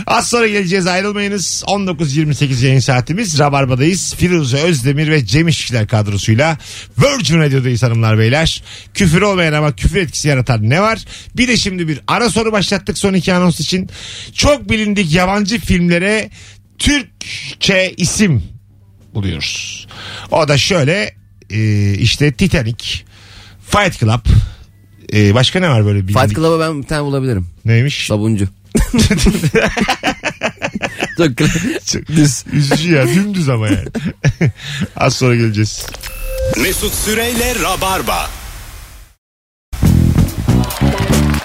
Az 0.07 0.29
sonra 0.29 0.47
geleceğiz 0.47 0.87
ayrılmayınız. 0.87 1.63
19.28 1.67 2.65
yayın 2.65 2.79
saatimiz. 2.79 3.39
Rabarba'dayız. 3.39 4.15
Firuze 4.15 4.57
Özdemir 4.57 5.11
ve 5.11 5.25
Cem 5.25 5.47
İşçiler 5.67 5.87
kadrosuyla 5.87 6.57
Virgin 6.97 7.39
Radio'dayız 7.39 7.83
hanımlar 7.83 8.17
beyler. 8.17 8.63
Küfür 8.93 9.21
olmayan 9.21 9.53
ama 9.53 9.75
küfür 9.75 9.99
etkisi 9.99 10.27
yaratan 10.27 10.69
ne 10.69 10.81
var? 10.81 11.05
Bir 11.37 11.47
de 11.47 11.57
şimdi 11.57 11.87
bir 11.87 11.99
ara 12.07 12.29
soru 12.29 12.51
başlattık 12.51 12.97
son 12.97 13.13
iki 13.13 13.33
anons 13.33 13.59
için. 13.59 13.89
Çok 14.33 14.69
bilindik 14.69 15.13
yabancı 15.13 15.59
filmlere 15.59 16.29
Türkçe 16.79 17.93
isim 17.97 18.43
buluyoruz. 19.13 19.87
O 20.31 20.47
da 20.47 20.57
şöyle 20.57 21.15
e, 21.49 21.93
işte 21.93 22.31
Titanic, 22.31 22.85
Fight 23.65 23.99
Club, 23.99 24.25
e, 25.13 25.33
başka 25.33 25.59
ne 25.59 25.69
var 25.69 25.85
böyle 25.85 26.07
bilindik? 26.07 26.21
Fight 26.21 26.35
Club'a 26.35 26.59
ben 26.59 26.81
bir 26.81 26.87
tane 26.87 27.03
bulabilirim. 27.03 27.47
Neymiş? 27.65 28.07
Sabuncu. 28.07 28.47
Çok 31.17 31.37
Çok 31.85 32.09
Üzücü 32.53 32.93
ya 32.93 33.07
dümdüz 33.07 33.49
ama 33.49 33.67
yani. 33.67 33.87
Az 34.95 35.15
sonra 35.15 35.35
geleceğiz. 35.35 35.85
Mesut 36.57 36.93
Süreyle 36.93 37.55
Rabarba. 37.63 38.29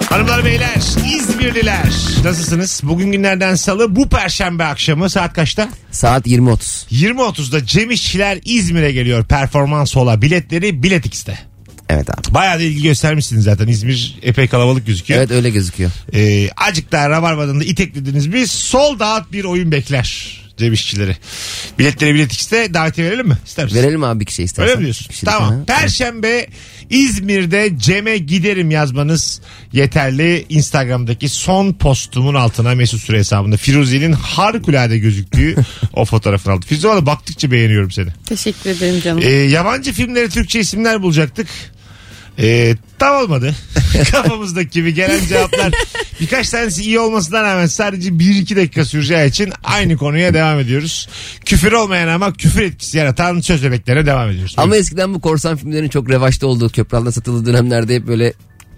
Hanımlar 0.09 0.45
beyler 0.45 0.75
İzmirliler 1.15 1.93
nasılsınız? 2.23 2.81
Bugün 2.83 3.11
günlerden 3.11 3.55
salı 3.55 3.95
bu 3.95 4.09
perşembe 4.09 4.63
akşamı 4.63 5.09
saat 5.09 5.33
kaçta? 5.33 5.69
Saat 5.91 6.27
20.30. 6.27 6.87
20.30'da 6.91 7.65
Cem 7.65 7.91
İşçiler 7.91 8.39
İzmir'e 8.45 8.91
geliyor 8.91 9.25
performans 9.25 9.97
ola 9.97 10.21
biletleri 10.21 10.83
Bilet 10.83 11.05
X'te. 11.05 11.52
Evet 11.89 12.09
abi. 12.09 12.33
Bayağı 12.33 12.59
da 12.59 12.63
ilgi 12.63 12.83
göstermişsiniz 12.83 13.43
zaten 13.43 13.67
İzmir 13.67 14.19
epey 14.21 14.47
kalabalık 14.47 14.87
gözüküyor. 14.87 15.19
Evet 15.19 15.31
öyle 15.31 15.49
gözüküyor. 15.49 15.91
Ee, 16.13 16.49
acık 16.57 16.91
daha 16.91 17.09
Rabarba'dan 17.09 17.59
da 17.59 17.63
iteklediniz 17.63 18.27
mi 18.27 18.47
sol 18.47 18.99
dağıt 18.99 19.31
bir 19.31 19.43
oyun 19.43 19.71
bekler 19.71 20.43
Cem 20.57 20.73
İşçileri. 20.73 21.17
Biletleri 21.79 22.13
Bilet 22.13 22.33
X'te 22.33 22.73
davetiye 22.73 23.07
verelim 23.07 23.27
mi? 23.27 23.37
İster 23.45 23.65
misin? 23.65 23.77
Verelim 23.77 24.03
abi 24.03 24.25
bir 24.25 24.31
şey 24.31 24.45
istersen. 24.45 24.69
Öyle 24.69 24.79
mi 24.79 24.83
diyorsun? 24.83 25.07
Kişilik, 25.07 25.33
tamam. 25.33 25.49
ha. 25.49 25.65
Perşembe 25.67 26.47
İzmir'de 26.89 27.71
Cem'e 27.77 28.17
giderim 28.17 28.71
yazmanız 28.71 29.41
yeterli. 29.73 30.45
Instagram'daki 30.49 31.29
son 31.29 31.73
postumun 31.73 32.33
altına 32.35 32.75
Mesut 32.75 33.01
Süre 33.01 33.17
hesabında 33.17 33.57
Firuze'nin 33.57 34.11
harikulade 34.11 34.97
gözüktüğü 34.97 35.55
o 35.93 36.05
fotoğrafın 36.05 36.51
altı. 36.51 36.67
Firuze 36.67 36.87
valla 36.87 37.05
baktıkça 37.05 37.51
beğeniyorum 37.51 37.91
seni. 37.91 38.09
Teşekkür 38.25 38.69
ederim 38.69 39.01
canım. 39.01 39.21
Ee, 39.23 39.29
yabancı 39.29 39.93
filmlere 39.93 40.29
Türkçe 40.29 40.59
isimler 40.59 41.01
bulacaktık. 41.01 41.47
Ee, 42.39 42.75
tam 42.99 43.23
olmadı. 43.23 43.55
Kafamızdaki 44.11 44.69
gibi 44.69 44.93
gelen 44.93 45.25
cevaplar 45.25 45.73
birkaç 46.21 46.49
tanesi 46.49 46.83
iyi 46.83 46.99
olmasına 46.99 47.43
rağmen 47.43 47.65
sadece 47.65 48.09
1-2 48.09 48.55
dakika 48.55 48.85
süreceği 48.85 49.29
için 49.29 49.53
aynı 49.63 49.97
konuya 49.97 50.33
devam 50.33 50.59
ediyoruz. 50.59 51.09
Küfür 51.45 51.71
olmayan 51.71 52.07
ama 52.07 52.33
küfür 52.33 52.61
etkisi 52.61 52.97
yaratan 52.97 53.39
söz 53.39 53.63
bebeklerine 53.63 54.05
devam 54.05 54.29
ediyoruz. 54.29 54.53
Ama 54.57 54.75
eskiden 54.75 55.13
bu 55.13 55.21
korsan 55.21 55.57
filmlerin 55.57 55.89
çok 55.89 56.09
revaçta 56.09 56.47
olduğu 56.47 56.69
köprü 56.69 56.97
altında 56.97 57.11
satıldığı 57.11 57.53
dönemlerde 57.53 57.95
hep 57.95 58.07
böyle 58.07 58.33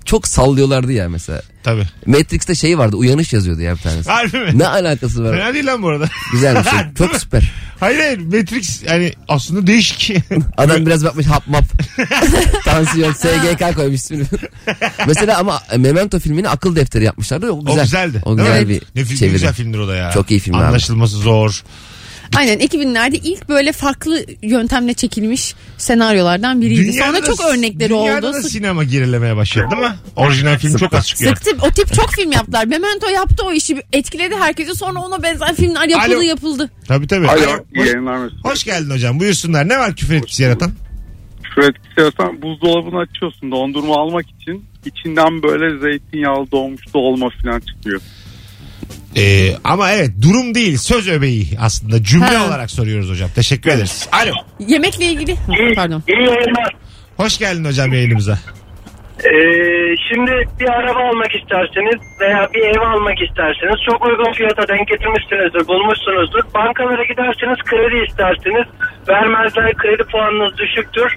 çok 0.05 0.27
sallıyorlardı 0.27 0.91
ya 0.91 1.09
mesela. 1.09 1.41
Tabii. 1.63 1.87
Matrix'te 2.05 2.55
şey 2.55 2.77
vardı 2.77 2.95
uyanış 2.95 3.33
yazıyordu 3.33 3.61
ya 3.61 3.75
bir 3.75 3.79
tanesi. 3.81 4.09
Harbi 4.11 4.37
mi? 4.39 4.59
Ne 4.59 4.67
alakası 4.67 5.23
var? 5.23 5.37
Fena 5.37 5.53
değil 5.53 5.65
lan 5.67 5.83
bu 5.83 5.87
arada. 5.89 6.09
Güzel 6.31 6.55
bir 6.55 6.63
şey. 6.69 6.79
Çok 6.97 7.15
süper. 7.15 7.51
Hayır 7.79 7.99
hayır 7.99 8.19
Matrix 8.19 8.83
yani 8.83 9.13
aslında 9.27 9.67
değişik. 9.67 10.17
Adam 10.57 10.85
biraz 10.85 11.03
bakmış 11.05 11.25
hap 11.25 11.47
map. 11.47 11.63
Tansiyon 12.65 13.13
SGK 13.13 13.75
koymuş 13.75 13.95
ismini. 13.99 14.23
Mesela 15.07 15.37
ama 15.39 15.61
Memento 15.77 16.19
filmini 16.19 16.49
akıl 16.49 16.75
defteri 16.75 17.03
yapmışlardı. 17.03 17.51
O 17.51 17.65
güzel. 17.65 17.79
O 17.79 17.83
güzeldi. 17.83 18.21
O 18.25 18.35
güzel 18.37 18.51
Evet. 18.57 18.67
bir 18.67 18.81
Ne 19.01 19.05
film, 19.05 19.17
çeviri. 19.17 19.33
güzel 19.33 19.53
filmdir 19.53 19.79
o 19.79 19.87
da 19.87 19.95
ya. 19.95 20.11
Çok 20.11 20.31
iyi 20.31 20.39
film 20.39 20.55
abi. 20.55 20.63
Anlaşılması 20.65 21.15
zor. 21.17 21.63
Aynen 22.37 22.59
2000'lerde 22.59 23.15
ilk 23.23 23.49
böyle 23.49 23.71
farklı 23.71 24.25
yöntemle 24.41 24.93
çekilmiş 24.93 25.55
senaryolardan 25.77 26.61
biriydi. 26.61 26.93
Sonra 26.93 27.13
da- 27.13 27.25
çok 27.25 27.41
örnekleri 27.45 27.89
dünyada 27.89 28.27
oldu. 28.27 28.35
da 28.35 28.41
Sık- 28.41 28.51
sinema 28.51 28.83
gerilemeye 28.83 29.35
başladı 29.35 29.67
değil 29.71 29.81
mi? 29.83 29.95
Orijinal 30.15 30.57
film 30.57 30.77
çok 30.77 30.93
az 30.93 31.07
çıkıyor. 31.07 31.35
Sıktı. 31.35 31.51
O 31.61 31.69
tip 31.71 31.93
çok 31.93 32.09
film 32.11 32.31
yaptılar. 32.31 32.65
Memento 32.65 33.07
yaptı 33.09 33.43
o 33.45 33.53
işi. 33.53 33.81
Etkiledi 33.93 34.35
herkesi. 34.35 34.75
Sonra 34.75 34.99
ona 34.99 35.23
benzer 35.23 35.55
filmler 35.55 35.87
yapıldı 35.89 36.15
Alo. 36.15 36.21
yapıldı. 36.21 36.69
Tabii 36.87 37.07
tabii. 37.07 37.27
Alo, 37.27 37.41
Alo, 37.41 37.65
iyi 37.75 37.79
Hoş, 37.81 37.87
yayınlar 37.87 38.17
Mesut. 38.17 38.45
hoş 38.45 38.63
geldin 38.63 38.89
hocam. 38.89 39.19
Buyursunlar. 39.19 39.69
Ne 39.69 39.77
var 39.79 39.95
küfür 39.95 40.15
etkisi 40.15 40.43
yaratan? 40.43 40.71
Şu 41.55 41.61
etkisi 41.61 41.99
yaratan 41.99 42.41
buzdolabını 42.41 42.99
açıyorsun 42.99 43.51
dondurma 43.51 43.95
almak 43.95 44.25
için. 44.41 44.65
içinden 44.85 45.43
böyle 45.43 45.79
zeytinyağlı 45.79 46.51
doğmuş 46.51 46.81
dolma 46.93 47.29
falan 47.43 47.59
çıkıyor. 47.59 48.01
Ee, 49.17 49.49
ama 49.63 49.91
evet 49.91 50.11
durum 50.21 50.55
değil 50.55 50.77
söz 50.77 51.09
öbeği 51.09 51.47
aslında 51.61 52.03
cümle 52.03 52.25
Ha. 52.25 52.47
olarak 52.47 52.71
soruyoruz 52.71 53.09
hocam. 53.09 53.29
Teşekkür 53.35 53.69
ederiz. 53.71 54.09
Alo. 54.11 54.31
Yemekle 54.59 55.05
ilgili. 55.05 55.35
Ha, 55.35 55.53
Pardon. 55.75 56.03
İyi 56.07 56.27
yayınlar. 56.27 56.75
Hoş 57.17 57.37
geldin 57.37 57.65
hocam 57.65 57.93
yayınımıza. 57.93 58.39
Ee, 59.19 59.29
şimdi 60.09 60.31
bir 60.59 60.69
araba 60.69 60.99
almak 61.09 61.31
isterseniz 61.35 61.99
veya 62.21 62.49
bir 62.53 62.59
ev 62.75 62.81
almak 62.81 63.17
isterseniz 63.27 63.77
çok 63.89 64.05
uygun 64.05 64.33
fiyata 64.33 64.67
denk 64.67 64.87
getirmişsinizdir, 64.87 65.67
bulmuşsunuzdur. 65.67 66.43
Bankalara 66.55 67.03
giderseniz 67.03 67.59
kredi 67.69 67.97
istersiniz. 68.09 68.67
Vermezler 69.07 69.73
kredi 69.73 70.03
puanınız 70.11 70.57
düşüktür. 70.57 71.09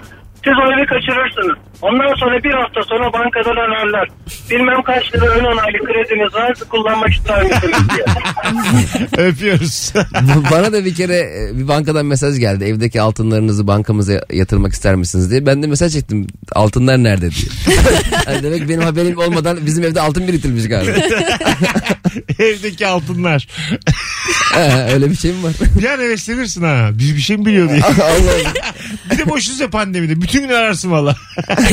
Siz 0.43 0.53
o 0.63 0.65
evi 0.73 0.85
kaçırırsınız. 0.85 1.57
Ondan 1.81 2.15
sonra 2.19 2.43
bir 2.43 2.51
hafta 2.51 2.83
sonra 2.83 3.13
bankadan 3.13 3.55
ararlar. 3.55 4.07
Bilmem 4.49 4.83
kaç 4.83 5.13
lira 5.15 5.25
ön 5.25 5.43
onaylı 5.43 5.77
krediniz 5.85 6.33
var 6.33 6.53
kullanmak 6.69 7.09
ister 7.09 7.43
misiniz 7.43 7.77
diye. 7.95 8.05
Öpüyoruz. 9.27 9.93
Bana 10.51 10.73
da 10.73 10.85
bir 10.85 10.95
kere 10.95 11.17
e, 11.17 11.57
bir 11.57 11.67
bankadan 11.67 12.05
mesaj 12.05 12.39
geldi. 12.39 12.63
Evdeki 12.65 13.01
altınlarınızı 13.01 13.67
bankamıza 13.67 14.13
yatırmak 14.33 14.73
ister 14.73 14.95
misiniz 14.95 15.31
diye. 15.31 15.45
Ben 15.45 15.63
de 15.63 15.67
mesaj 15.67 15.93
çektim. 15.93 16.27
Altınlar 16.51 17.03
nerede 17.03 17.29
diye. 17.31 17.77
Yani 18.27 18.43
demek 18.43 18.69
benim 18.69 18.81
haberim 18.81 19.17
olmadan 19.17 19.65
bizim 19.65 19.83
evde 19.83 20.01
altın 20.01 20.27
biriktirilmiş 20.27 20.67
galiba. 20.67 20.97
Evdeki 22.39 22.87
altınlar. 22.87 23.47
Ha, 24.53 24.87
Öyle 24.93 25.09
bir 25.09 25.15
şey 25.15 25.31
mi 25.31 25.43
var? 25.43 25.53
Bir 25.79 25.85
an 25.85 25.99
heveslenirsin 25.99 26.63
ha. 26.63 26.89
Biz 26.93 27.15
bir 27.15 27.21
şey 27.21 27.37
mi 27.37 27.45
biliyor 27.45 27.69
diye. 27.69 27.81
Allah 27.83 28.05
Allah. 28.05 28.53
Bir 29.11 29.17
de 29.17 29.29
boşuz 29.29 29.59
ya 29.59 29.69
pandemide. 29.69 30.21
Bütün 30.21 30.41
gün 30.41 30.49
ararsın 30.49 30.91
valla. 30.91 31.15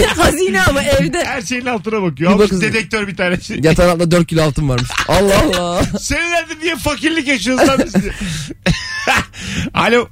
Hazine 0.16 0.62
ama 0.62 0.82
evde. 0.82 1.24
Her 1.24 1.42
şeyin 1.42 1.66
altına 1.66 2.02
bakıyor. 2.02 2.30
Bir 2.30 2.34
Almış 2.34 2.46
bakın- 2.46 2.60
dedektör 2.60 3.08
bir 3.08 3.16
tane. 3.16 3.40
şey. 3.40 3.60
Yatağın 3.62 3.88
altında 3.88 4.10
4 4.10 4.26
kilo 4.26 4.42
altın 4.42 4.68
varmış. 4.68 4.90
Allah 5.08 5.42
Allah. 5.44 5.84
Senelerdir 5.84 6.60
niye 6.62 6.76
fakirlik 6.76 7.28
yaşıyoruz 7.28 7.68
lan 7.68 7.80
biz 7.84 7.94
diye. 8.02 8.12
Alo. 9.74 10.08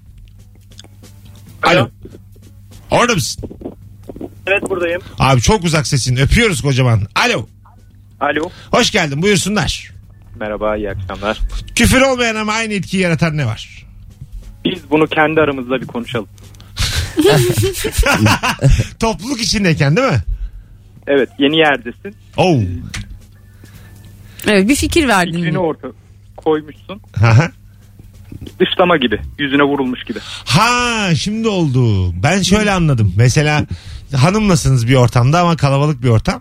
Alo. 1.63 1.91
Orada 2.91 3.15
mısın? 3.15 3.51
Evet 4.47 4.63
buradayım. 4.71 5.03
Abi 5.19 5.41
çok 5.41 5.65
uzak 5.65 5.87
sesin. 5.87 6.17
Öpüyoruz 6.17 6.61
kocaman. 6.63 7.07
Alo. 7.15 7.47
Alo. 8.21 8.51
Hoş 8.71 8.91
geldin. 8.91 9.23
Buyursunlar. 9.23 9.91
Merhaba 10.41 10.77
iyi 10.77 10.91
akşamlar. 10.91 11.39
Küfür 11.75 12.01
olmayan 12.01 12.37
ama 12.37 12.53
aynı 12.53 12.73
etkiyi 12.75 13.03
yaratan 13.03 13.37
ne 13.37 13.47
var? 13.47 13.87
Biz 14.65 14.91
bunu 14.91 15.07
kendi 15.07 15.41
aramızda 15.41 15.81
bir 15.81 15.87
konuşalım. 15.87 16.29
Topluluk 19.01 19.41
içindeyken 19.41 19.97
değil 19.97 20.09
mi? 20.13 20.23
Evet 21.07 21.29
yeni 21.39 21.57
yerdesin. 21.57 22.15
Oh. 22.37 22.61
Evet 24.47 24.69
bir 24.69 24.77
fikir 24.77 25.09
verdin. 25.09 25.33
Fikrini 25.33 25.59
orta 25.59 25.89
koymuşsun. 26.37 27.01
Aha. 27.23 27.51
Dışlama 28.61 28.97
gibi. 28.97 29.21
Yüzüne 29.39 29.63
vurulmuş 29.63 30.05
gibi. 30.05 30.19
ha 30.45 31.15
şimdi 31.15 31.49
oldu. 31.49 32.13
Ben 32.23 32.43
şöyle 32.43 32.73
anladım. 32.73 33.13
Mesela 33.17 33.67
hanımlasınız 34.17 34.89
bir 34.89 34.95
ortamda 34.95 35.41
ama 35.41 35.57
kalabalık 35.57 36.03
bir 36.03 36.09
ortam. 36.09 36.41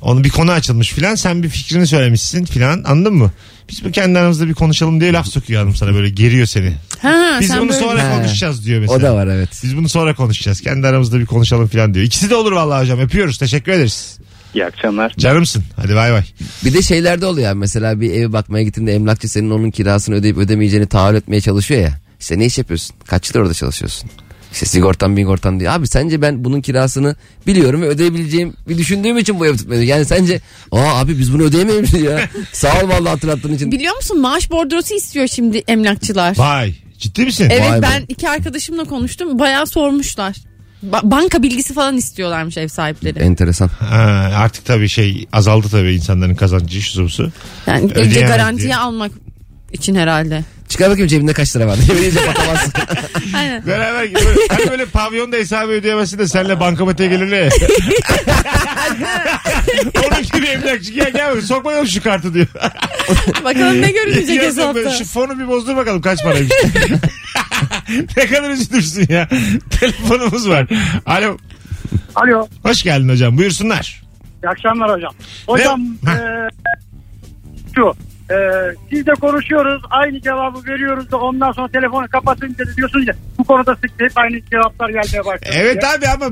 Onun 0.00 0.24
bir 0.24 0.28
konu 0.30 0.50
açılmış 0.50 0.92
filan. 0.92 1.14
Sen 1.14 1.42
bir 1.42 1.48
fikrini 1.48 1.86
söylemişsin 1.86 2.44
filan. 2.44 2.84
Anladın 2.86 3.14
mı? 3.14 3.30
Biz 3.70 3.84
bu 3.84 3.90
kendi 3.90 4.18
aramızda 4.18 4.48
bir 4.48 4.54
konuşalım 4.54 5.00
diye 5.00 5.12
laf 5.12 5.26
sokuyor 5.26 5.60
hanım 5.60 5.74
sana 5.76 5.94
böyle 5.94 6.08
geriyor 6.10 6.46
seni. 6.46 6.72
Ha, 7.02 7.36
Biz 7.40 7.48
sen 7.48 7.60
bunu 7.60 7.68
böyle- 7.70 7.80
sonra 7.80 8.02
Ha. 8.04 8.16
konuşacağız 8.16 8.64
diyor 8.64 8.80
mesela. 8.80 8.98
O 8.98 9.02
da 9.02 9.14
var 9.14 9.26
evet. 9.26 9.48
Biz 9.62 9.76
bunu 9.76 9.88
sonra 9.88 10.14
konuşacağız. 10.14 10.60
Kendi 10.60 10.86
aramızda 10.86 11.18
bir 11.18 11.26
konuşalım 11.26 11.68
filan 11.68 11.94
diyor. 11.94 12.06
İkisi 12.06 12.30
de 12.30 12.34
olur 12.34 12.52
vallahi 12.52 12.82
hocam. 12.82 13.00
Öpüyoruz. 13.00 13.38
Teşekkür 13.38 13.72
ederiz. 13.72 14.18
İyi 14.54 14.66
akşamlar. 14.66 15.14
Canımsın. 15.18 15.64
Hadi 15.76 15.94
bay 15.94 16.12
bay. 16.12 16.22
Bir 16.64 16.74
de 16.74 16.82
şeylerde 16.82 17.26
oluyor 17.26 17.50
abi. 17.52 17.58
Mesela 17.58 18.00
bir 18.00 18.10
eve 18.12 18.32
bakmaya 18.32 18.64
gittiğinde 18.64 18.94
emlakçı 18.94 19.28
senin 19.28 19.50
onun 19.50 19.70
kirasını 19.70 20.14
ödeyip 20.14 20.38
ödemeyeceğini 20.38 20.86
tahayyül 20.86 21.18
etmeye 21.18 21.40
çalışıyor 21.40 21.80
ya. 21.80 21.98
İşte 22.20 22.38
ne 22.38 22.46
iş 22.46 22.58
yapıyorsun? 22.58 22.96
Kaç 23.06 23.34
yıl 23.34 23.42
orada 23.42 23.54
çalışıyorsun? 23.54 24.10
İşte 24.52 24.66
sigortan 24.66 25.16
bingortan 25.16 25.60
diyor. 25.60 25.72
Abi 25.72 25.86
sence 25.86 26.22
ben 26.22 26.44
bunun 26.44 26.60
kirasını 26.60 27.16
biliyorum 27.46 27.82
ve 27.82 27.86
ödeyebileceğim 27.86 28.54
bir 28.68 28.78
düşündüğüm 28.78 29.18
için 29.18 29.40
bu 29.40 29.46
evi 29.46 29.56
tutmuyorum. 29.56 29.88
Yani 29.88 30.04
sence 30.04 30.40
aa 30.72 30.98
abi 31.00 31.18
biz 31.18 31.32
bunu 31.34 31.42
ödeyemeyiz 31.42 31.92
ya. 32.02 32.20
Sağ 32.52 32.68
ol 32.84 32.88
vallahi 32.88 33.08
hatırlattığın 33.08 33.54
için. 33.54 33.72
Biliyor 33.72 33.96
musun 33.96 34.20
maaş 34.20 34.50
bordrosu 34.50 34.94
istiyor 34.94 35.26
şimdi 35.28 35.58
emlakçılar. 35.58 36.38
Vay. 36.38 36.74
Ciddi 36.98 37.24
misin? 37.24 37.48
Evet 37.50 37.70
Vay 37.70 37.78
be. 37.82 37.82
ben 37.82 38.04
iki 38.08 38.28
arkadaşımla 38.28 38.84
konuştum. 38.84 39.38
Bayağı 39.38 39.66
sormuşlar. 39.66 40.36
Ba- 40.90 41.10
banka 41.10 41.42
bilgisi 41.42 41.74
falan 41.74 41.96
istiyorlarmış 41.96 42.56
ev 42.56 42.68
sahipleri. 42.68 43.18
Enteresan. 43.18 43.68
Ha, 43.68 44.30
artık 44.36 44.64
tabii 44.64 44.88
şey 44.88 45.26
azaldı 45.32 45.66
tabii 45.70 45.94
insanların 45.94 46.34
kazancı 46.34 46.82
şu 46.82 47.08
su. 47.08 47.32
Yani 47.66 47.80
önce 47.84 47.94
Ödeyemez 48.00 48.30
garantiye 48.36 48.64
diye. 48.66 48.76
almak 48.76 49.12
için 49.72 49.94
herhalde. 49.94 50.44
Çıkar 50.70 50.90
bakayım 50.90 51.08
cebinde 51.08 51.32
kaç 51.32 51.56
lira 51.56 51.66
var. 51.66 51.78
Yeminle 51.88 52.26
bakamazsın. 52.28 52.72
Aynen. 53.36 53.66
Beraber 53.66 54.14
böyle, 54.14 54.46
hani 54.48 54.70
böyle 54.70 54.86
pavyonda 54.86 55.36
hesabı 55.36 55.72
ödeyemezsin 55.72 56.18
de 56.18 56.28
senle 56.28 56.60
bankamatiğe 56.60 57.08
gelirler 57.08 57.42
ya. 57.42 57.50
Onun 60.06 60.22
gibi 60.22 60.46
emlakçı 60.46 60.92
gel 60.92 61.10
gel 61.12 61.40
sokmayalım 61.40 61.86
şu 61.86 62.02
kartı 62.02 62.34
diyor. 62.34 62.46
Bakalım 63.44 63.82
ne 63.82 63.90
görünecek 63.90 64.42
Yazın 64.42 64.74
böyle, 64.74 64.88
hesapta. 64.88 65.04
Şu 65.04 65.10
fonu 65.10 65.38
bir 65.38 65.48
bozdur 65.48 65.76
bakalım 65.76 66.00
kaç 66.02 66.22
paraymış. 66.24 66.52
ne 68.16 68.26
kadar 68.26 68.50
üzülürsün 68.50 69.06
ya. 69.08 69.28
Telefonumuz 69.80 70.48
var. 70.48 70.66
Alo. 71.06 71.36
Alo. 72.14 72.48
Hoş 72.62 72.82
geldin 72.82 73.08
hocam. 73.08 73.38
Buyursunlar. 73.38 74.02
İyi 74.44 74.48
akşamlar 74.48 74.90
hocam. 74.96 75.12
Hocam 75.46 75.80
Ne? 76.02 76.10
eee, 76.10 76.48
şu 77.74 77.92
eee 78.30 78.74
sizle 78.90 79.12
konuşuyoruz 79.12 79.82
aynı 79.90 80.20
cevabı 80.20 80.58
veriyoruz 80.66 81.10
da 81.10 81.16
ondan 81.16 81.52
sonra 81.52 81.68
telefonu 81.68 82.08
kapatınca 82.08 82.66
da 82.66 82.76
diyorsunuz 82.76 83.08
ya 83.08 83.14
bu 83.38 83.44
konuda 83.44 83.74
sık 83.74 83.90
hep 83.98 84.12
aynı 84.16 84.40
cevaplar 84.50 84.88
gelmeye 84.88 85.24
başladı. 85.24 85.50
Evet 85.52 85.84
abi 85.84 86.08
ama 86.08 86.26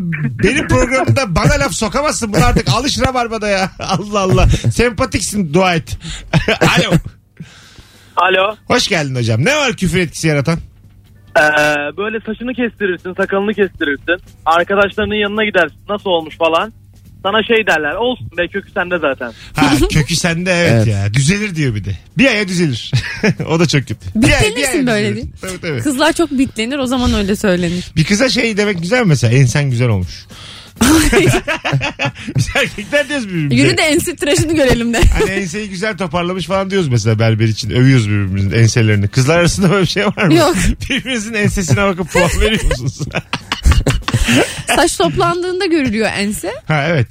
benim 0.45 0.69
programımda 0.69 1.35
bana 1.35 1.61
laf 1.61 1.73
sokamazsın. 1.73 2.33
Bunu 2.33 2.45
artık 2.45 2.69
alış 2.69 3.01
rabarbada 3.07 3.49
ya. 3.49 3.71
Allah 3.79 4.21
Allah. 4.21 4.47
Sempatiksin 4.49 5.55
dua 5.55 5.75
et. 5.75 5.99
Alo. 6.61 6.95
Alo. 8.17 8.57
Hoş 8.67 8.89
geldin 8.89 9.15
hocam. 9.15 9.45
Ne 9.45 9.57
var 9.57 9.73
küfür 9.73 9.99
etkisi 9.99 10.29
yaratan? 10.29 10.59
Ee, 11.39 11.43
böyle 11.97 12.21
saçını 12.21 12.55
kestirirsin, 12.55 13.15
sakalını 13.15 13.55
kestirirsin. 13.55 14.17
Arkadaşlarının 14.47 15.15
yanına 15.15 15.45
gidersin. 15.45 15.79
Nasıl 15.89 16.11
olmuş 16.11 16.37
falan. 16.37 16.73
Sana 17.31 17.43
şey 17.43 17.67
derler. 17.67 17.95
Olsun 17.95 18.31
be 18.39 18.49
kökü 18.49 18.71
sende 18.71 18.99
zaten. 18.99 19.33
Ha 19.57 19.71
kökü 19.93 20.17
sende 20.17 20.53
evet, 20.53 20.73
Evet. 20.73 20.87
ya. 20.87 21.15
Düzelir 21.15 21.55
diyor 21.57 21.75
bir 21.75 21.85
de. 21.85 21.91
Bir 22.19 22.27
aya 22.27 22.49
düzelir. 22.49 22.93
o 23.49 23.61
da 23.61 23.67
çok 23.67 23.81
kötü. 23.81 23.97
Bir 24.15 24.33
ay- 24.33 24.43
bir 24.43 24.51
Bitlenirsin 24.51 24.87
aya 24.87 24.87
böyle 24.87 25.17
düzelir. 25.17 25.29
Tabii, 25.41 25.61
tabii. 25.61 25.81
Kızlar 25.81 26.13
çok 26.13 26.31
bitlenir 26.31 26.79
o 26.79 26.87
zaman 26.87 27.15
öyle 27.15 27.37
söylenir. 27.37 27.93
Bir 27.97 28.05
kıza 28.05 28.29
şey 28.29 28.57
demek 28.57 28.83
güzel 28.83 29.01
mi 29.01 29.09
mesela? 29.09 29.33
Ensen 29.35 29.71
güzel 29.71 29.89
olmuş. 29.89 30.27
Biz 32.37 32.49
erkekler 32.57 33.09
diyoruz 33.09 33.29
birbirimize. 33.29 33.57
Yürü 33.57 33.77
de 33.77 33.83
ensi 33.83 34.17
tıraşını 34.17 34.55
görelim 34.55 34.95
de. 34.95 35.01
Hani 35.19 35.31
enseyi 35.31 35.69
güzel 35.69 35.97
toparlamış 35.97 36.47
falan 36.47 36.71
diyoruz 36.71 36.89
mesela 36.89 37.19
berber 37.19 37.49
için. 37.49 37.71
Övüyoruz 37.71 38.09
birbirimizin 38.09 38.51
enselerini. 38.51 39.09
Kızlar 39.09 39.39
arasında 39.39 39.71
böyle 39.71 39.83
bir 39.83 39.89
şey 39.89 40.07
var 40.07 40.27
mı? 40.27 40.35
Yok. 40.35 40.57
Birbirinizin 40.91 41.35
ensesine 41.35 41.83
bakıp 41.83 42.13
puan 42.13 42.31
veriyor 42.41 42.65
musunuz? 42.65 42.99
Saç 44.77 44.97
toplandığında 44.97 45.67
görülüyor 45.67 46.09
ense. 46.17 46.53
ha 46.69 46.85
evet. 46.89 47.07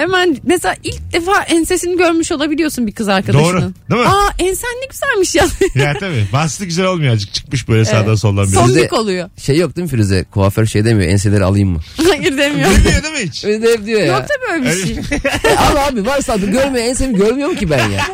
Hemen 0.00 0.36
mesela 0.42 0.76
ilk 0.84 1.12
defa 1.12 1.42
ensesini 1.42 1.96
görmüş 1.96 2.32
olabiliyorsun 2.32 2.86
bir 2.86 2.92
kız 2.92 3.08
arkadaşının. 3.08 3.52
Doğru, 3.52 3.60
değil 3.90 4.00
mi? 4.02 4.08
Aa 4.08 4.30
ensen 4.38 4.70
ne 4.70 4.86
güzelmiş 4.90 5.34
ya. 5.34 5.46
Ya 5.84 5.94
tabii. 6.00 6.26
Bastı 6.32 6.64
güzel 6.64 6.86
olmuyor 6.86 7.12
azıcık. 7.12 7.34
Çıkmış 7.34 7.68
böyle 7.68 7.84
sağdan 7.84 8.04
Evet. 8.08 8.18
soldan 8.18 8.44
biri. 8.46 8.54
Son- 8.54 8.68
Firuze- 8.68 8.94
oluyor. 8.94 9.30
Şey 9.36 9.56
yok 9.56 9.76
değil 9.76 9.84
mi 9.84 9.90
Firuze? 9.90 10.24
Kuaför 10.24 10.66
şey 10.66 10.84
demiyor. 10.84 11.10
Enseleri 11.10 11.44
alayım 11.44 11.68
mı? 11.68 11.80
Hayır 12.08 12.38
demiyor. 12.38 12.70
Duymuyor 12.70 13.02
değil 13.02 13.14
mi 13.14 13.20
hiç? 13.30 13.44
Öyle 13.44 13.72
hep 13.72 13.86
diyor 13.86 14.00
ya. 14.00 14.06
Yok 14.06 14.24
tabii 14.28 14.52
öyle 14.52 14.70
bir 14.76 14.86
şey. 14.86 14.96
E, 15.50 15.56
al 15.56 15.76
abi 15.88 16.06
varsa 16.06 16.32
adı 16.32 16.46
görmüyor 16.50 16.84
ensemi 16.84 17.16
görmüyorum 17.18 17.56
ki 17.56 17.70
ben 17.70 17.88
ya. 17.88 18.06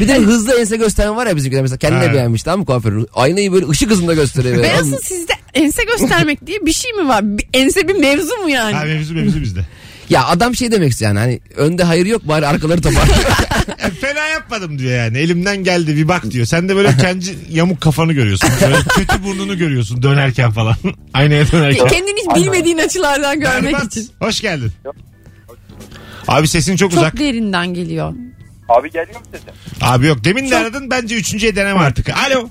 Bir 0.00 0.08
de 0.08 0.18
hızlı 0.18 0.60
ense 0.60 0.76
gösteren 0.76 1.16
var 1.16 1.26
ya 1.26 1.36
bizimkiler 1.36 1.62
mesela 1.62 1.78
kendine 1.78 2.06
Ha. 2.06 2.12
beğenmiş 2.14 2.42
tamam 2.42 2.60
mı 2.60 2.66
kuaförün? 2.66 3.06
Aynayı 3.14 3.52
böyle 3.52 3.68
ışık 3.68 3.90
hızında 3.90 4.14
gösteriyor. 4.14 4.56
Böyle. 4.56 4.68
Beyazın 4.68 4.98
sizde 5.02 5.32
ense 5.54 5.82
göstermek 5.84 6.46
diye 6.46 6.66
bir 6.66 6.72
şey 6.72 6.92
mi 6.92 7.08
var? 7.08 7.38
Bir- 7.38 7.46
Ense 7.54 7.88
bir 7.88 7.94
mevzu 7.94 8.36
mu 8.36 8.50
yani? 8.50 8.74
Ha 8.74 8.84
mevzu 8.84 9.14
mevzu 9.14 9.40
bizde. 9.42 9.60
Ya 10.10 10.26
adam 10.26 10.54
şey 10.54 10.72
demek 10.72 10.90
istiyor 10.92 11.08
yani 11.10 11.18
hani 11.18 11.40
önde 11.56 11.84
hayır 11.84 12.06
yok 12.06 12.28
bari 12.28 12.46
arkaları 12.46 12.82
topar. 12.82 13.08
E, 13.78 13.90
fena 13.90 14.26
yapmadım 14.26 14.78
diyor 14.78 14.92
yani. 15.04 15.18
Elimden 15.18 15.56
geldi 15.56 15.96
bir 15.96 16.08
bak 16.08 16.30
diyor. 16.30 16.46
Sen 16.46 16.68
de 16.68 16.76
böyle 16.76 16.96
kendi 16.96 17.24
yamuk 17.50 17.80
kafanı 17.80 18.12
görüyorsun. 18.12 18.50
Böyle 18.62 18.76
kötü 18.96 19.24
burnunu 19.24 19.58
görüyorsun 19.58 20.02
dönerken 20.02 20.50
falan. 20.50 20.76
Aynaya 21.14 21.52
dönerken. 21.52 21.86
Kendini 21.88 22.20
hiç 22.20 22.36
bilmediğin 22.36 22.78
açılardan 22.78 23.40
görmek 23.40 23.74
Berbat. 23.74 23.96
için. 23.96 24.10
Hoş 24.18 24.40
geldin. 24.40 24.72
Abi 26.28 26.48
sesin 26.48 26.76
çok, 26.76 26.90
Çok 26.90 26.98
uzak. 27.00 27.18
derinden 27.18 27.74
geliyor. 27.74 28.14
Abi 28.68 28.90
geliyor 28.90 29.20
mu 29.20 29.26
sesim? 29.32 29.48
Abi 29.80 30.06
yok 30.06 30.24
demin 30.24 30.50
de 30.50 30.56
aradın 30.56 30.90
bence 30.90 31.16
üçüncüye 31.16 31.56
deneme 31.56 31.80
artık. 31.80 32.06
Alo. 32.08 32.48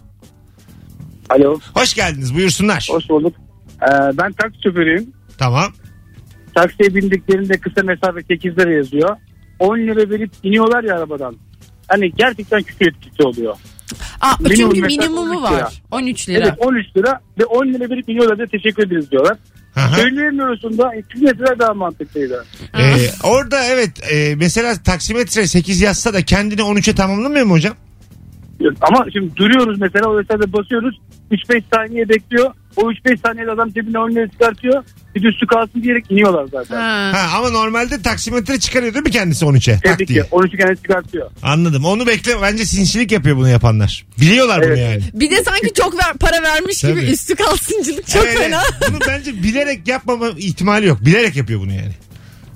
Alo. 1.30 1.60
Hoş 1.74 1.94
geldiniz 1.94 2.36
buyursunlar. 2.36 2.88
Hoş 2.92 3.10
bulduk. 3.10 3.36
Ee, 3.82 3.88
ben 4.18 4.32
taksi 4.34 4.58
şoförüyüm. 4.64 5.14
Tamam. 5.38 5.74
Taksiye 6.56 6.96
bindiklerinde 6.96 7.58
kısa 7.58 7.84
mesafe 7.84 8.22
8 8.28 8.58
lira 8.58 8.72
yazıyor. 8.72 9.10
10 9.60 9.78
lira 9.78 10.10
verip 10.10 10.32
iniyorlar 10.44 10.84
ya 10.84 10.96
arabadan. 10.98 11.36
Hani 11.88 12.12
gerçekten 12.12 12.64
küfür 12.64 12.88
etkisi 12.88 13.24
oluyor. 13.24 13.56
Aa, 14.22 14.34
Minimum 14.40 14.74
çünkü 14.74 14.88
minimumu 14.88 15.32
13 15.32 15.52
lira. 15.52 15.64
var. 15.66 15.82
13 15.92 16.30
lira. 16.30 16.38
Evet 16.48 16.54
13 16.60 16.98
lira 16.98 17.20
ve 17.40 17.46
10 17.46 17.66
lira 17.68 17.90
verip 17.90 18.10
iniyorlar 18.10 18.38
diye 18.38 18.48
teşekkür 18.48 18.88
ederiz 18.88 19.12
diyorlar. 19.12 19.38
Aha. 19.76 19.96
Söyleyemiyorsun 19.96 20.78
da 20.78 20.96
2 20.96 21.22
lira 21.22 21.60
daha 21.60 21.74
mantıklıydı. 21.74 22.46
Ee, 22.80 22.96
orada 23.24 23.64
evet 23.66 24.12
e, 24.14 24.36
mesela 24.36 24.74
taksimetre 24.84 25.48
8 25.48 25.82
yazsa 25.82 26.14
da 26.14 26.22
kendini 26.22 26.62
13'e 26.62 26.96
tamamlamıyor 26.96 27.46
mu 27.46 27.54
hocam? 27.54 27.74
Ama 28.82 29.06
şimdi 29.14 29.36
duruyoruz 29.36 29.80
mesela 29.80 30.10
o 30.10 30.22
esnada 30.22 30.54
basıyoruz. 30.54 31.00
3-5 31.32 31.64
saniye 31.74 32.10
bekliyor. 32.10 32.54
O 32.76 32.92
3-5 32.92 33.18
saniyede 33.26 33.52
adam 33.52 33.70
cebine 33.72 34.00
10 34.00 34.12
lira 34.12 34.28
çıkartıyor. 34.28 34.84
Bir 35.16 35.24
üstü 35.24 35.48
kalsın 35.48 35.84
diyerek 35.84 36.12
iniyorlar 36.12 36.46
zaten. 36.52 36.76
Ha. 36.78 37.12
Ha, 37.16 37.38
ama 37.38 37.50
normalde 37.50 38.02
taksimetre 38.02 38.60
çıkarıyor 38.60 38.94
değil 38.94 39.06
mi 39.06 39.12
kendisi 39.12 39.46
13'e? 39.46 39.74
Tak 39.80 39.94
Tabii 39.94 40.08
diye. 40.08 40.24
ki 40.24 40.30
13'ü 40.32 40.58
kendisi 40.58 40.82
çıkartıyor. 40.82 41.32
Anladım. 41.42 41.86
Onu 41.86 42.08
bekle. 42.08 42.42
Bence 42.42 42.66
sinsilik 42.66 43.12
yapıyor 43.12 43.38
bunu 43.38 43.50
yapanlar. 43.50 44.06
Biliyorlar 44.22 44.58
bunu 44.62 44.68
Evet. 44.68 44.80
yani. 44.80 45.04
Bir 45.14 45.32
de 45.32 45.44
sanki 45.44 45.74
çok 45.74 45.94
ver, 45.98 46.14
para 46.20 46.42
vermiş 46.44 46.82
gibi 46.82 46.94
Tabii. 46.94 47.06
üstü 47.12 47.36
kalsıncılık 47.36 48.08
çok 48.08 48.26
Evet, 48.26 48.38
fena. 48.38 48.62
evet. 48.82 48.90
Bunu 48.92 49.00
bence 49.08 49.44
bilerek 49.44 49.88
yapmama 49.88 50.30
ihtimali 50.38 50.86
yok. 50.88 51.06
Bilerek 51.06 51.36
yapıyor 51.36 51.60
bunu 51.60 51.72
yani. 51.74 51.92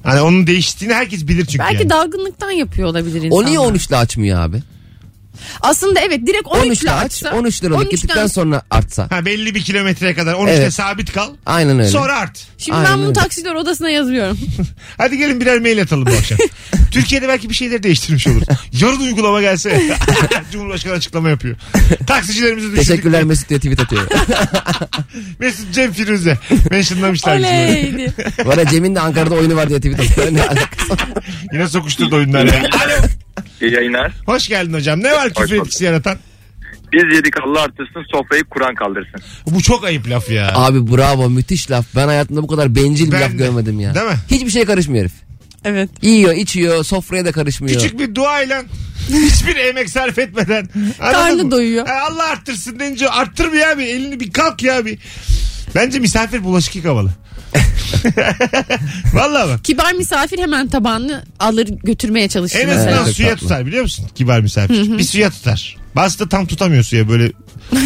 Hani 0.04 0.22
onun 0.22 0.48
değiştiğini 0.48 0.94
herkes 0.94 1.28
bilir 1.28 1.46
çünkü 1.46 1.60
Belki 1.60 1.76
yani. 1.76 1.90
dalgınlıktan 1.90 2.52
yapıyor 2.52 2.88
olabilir 2.88 3.22
insanlar. 3.22 3.44
o 3.44 3.46
niye 3.46 3.60
13 3.60 3.88
ile 3.88 3.96
açmıyor 3.96 4.40
abi? 4.42 4.58
Aslında 5.62 6.00
evet 6.00 6.28
direkt 6.28 6.48
13, 6.48 6.66
13 6.66 6.82
ile 6.84 6.92
aç 6.92 7.06
açsa. 7.06 7.32
13 7.36 7.64
liralık 7.64 7.80
13'ten 7.82 7.90
gittikten 7.92 8.28
sonra 8.28 8.62
artsa. 8.72 9.08
Ha, 9.12 9.26
belli 9.26 9.56
bir 9.56 9.62
kilometreye 9.62 10.16
kadar 10.16 10.34
13'te 10.34 10.52
Evet. 10.54 10.74
sabit 10.74 11.14
kal. 11.14 11.30
Aynen 11.46 11.80
öyle. 11.80 11.90
Sonra 11.90 12.18
art. 12.18 12.48
Şimdi 12.58 12.78
Aynen 12.78 12.92
ben 12.92 12.98
bunu 12.98 13.06
öyle. 13.08 13.14
taksiler 13.20 13.54
odasına 13.56 13.90
yazıyorum. 13.90 14.38
Hadi 14.98 15.18
gelin 15.18 15.42
birer 15.42 15.60
mail 15.60 15.82
atalım 15.82 16.06
bu 16.06 16.12
akşam. 16.18 16.38
Türkiye'de 16.92 17.28
belki 17.28 17.50
bir 17.50 17.56
şeyleri 17.56 17.84
değiştirmiş 17.84 18.28
olur. 18.28 18.42
Yarın 18.72 19.00
uygulama 19.00 19.42
gelse. 19.42 19.82
Cumhurbaşkanı 20.52 20.94
açıklama 20.94 21.30
yapıyor. 21.30 21.56
Taksicilerimizi 22.08 22.68
düşürdük. 22.72 22.88
Teşekkürler 22.88 23.24
Mesut 23.24 23.50
diye 23.50 23.60
tweet 23.60 23.80
atıyor. 23.80 24.02
Mesut 25.40 25.74
Cem 25.74 25.94
Firuze. 25.94 26.38
Mentionlamışlar 26.72 27.38
bizi. 27.38 27.44
böyle. 27.48 27.70
Oleydi. 27.72 28.14
Var 28.46 28.58
ya 28.58 28.66
Cem'in 28.68 28.96
de 28.96 29.00
Ankara'da 29.00 29.36
oyunu 29.36 29.56
var 29.56 29.70
diye 29.70 29.80
tweet 29.80 30.00
atıyor. 30.12 30.34
Ne 30.34 30.42
alakası 30.44 30.90
var? 30.90 31.06
Yine 31.54 31.68
sokuşturdu 31.68 32.16
oyunlar 32.16 32.46
ya. 32.46 32.60
Alo. 32.60 33.08
İyi 33.62 33.74
yayınlar. 33.74 34.12
Hoş 34.26 34.48
geldin 34.48 34.74
hocam. 34.74 35.04
Ne 35.04 35.12
var 35.14 35.34
küfür 35.34 35.56
etkisi 35.56 35.86
yaratan? 35.86 36.18
Biz 36.94 37.16
yedik 37.16 37.34
Allah 37.44 37.62
artırsın 37.62 38.06
sofrayı 38.12 38.44
Kur'an 38.44 38.76
kaldırsın. 38.76 39.22
Bu 39.48 39.62
çok 39.62 39.84
ayıp 39.84 40.10
laf 40.10 40.30
ya. 40.30 40.52
Abi 40.56 40.92
bravo 40.92 41.30
müthiş 41.30 41.72
laf. 41.72 41.86
Ben 41.96 42.08
hayatımda 42.08 42.44
bu 42.44 42.48
kadar 42.48 42.76
bencil 42.76 43.08
bir 43.08 43.12
Ben 43.12 43.22
laf 43.22 43.32
de. 43.32 43.36
görmedim 43.36 43.80
ya. 43.80 43.96
Değil 43.96 44.06
mi? 44.06 44.16
Hiçbir 44.32 44.50
şey 44.50 44.66
karışmıyor 44.66 45.02
herif. 45.04 45.14
Evet. 45.66 45.90
Yiyor, 46.02 46.34
içiyor, 46.34 46.84
sofraya 46.84 47.26
da 47.26 47.32
karışmıyor. 47.32 47.76
Küçük 47.82 48.00
bir 48.00 48.16
duayla 48.16 48.64
hiçbir 49.10 49.56
emek 49.56 49.90
sarf 49.90 50.20
etmeden. 50.20 50.70
Anladın 51.00 51.14
Karnı 51.20 51.44
mı? 51.44 51.52
doyuyor. 51.52 51.88
Ha, 51.88 51.94
Allah 52.12 52.24
arttırsın 52.24 52.80
deyince 52.80 53.10
arttırmıyor 53.10 53.68
abi. 53.68 53.84
Elini 53.84 54.20
bir 54.20 54.32
kalk 54.32 54.64
ya 54.64 54.86
bir. 54.86 55.00
Bence 55.76 56.00
misafir 56.00 56.44
bulaşık 56.44 56.76
yıkamalı. 56.76 57.10
Vallahi 59.14 59.50
bak. 59.50 59.64
Kibar 59.64 59.94
misafir 59.94 60.40
hemen 60.40 60.68
tabağını 60.68 61.24
alır 61.40 61.68
götürmeye 61.84 62.28
çalışır 62.28 62.60
En 62.60 62.68
mesela. 62.68 62.86
azından 62.86 63.06
Evet, 63.06 63.16
suya 63.16 63.30
tatlı. 63.30 63.40
tutar 63.42 63.66
biliyor 63.66 63.84
musun? 63.84 64.06
Kibar 64.16 64.40
misafir. 64.40 64.98
Bir 64.98 65.04
suya 65.04 65.30
tutar. 65.30 65.78
Bazı 65.96 66.20
da 66.20 66.30
tam 66.30 66.46
tutamıyor 66.46 66.84
suya 66.84 67.10
böyle 67.10 67.32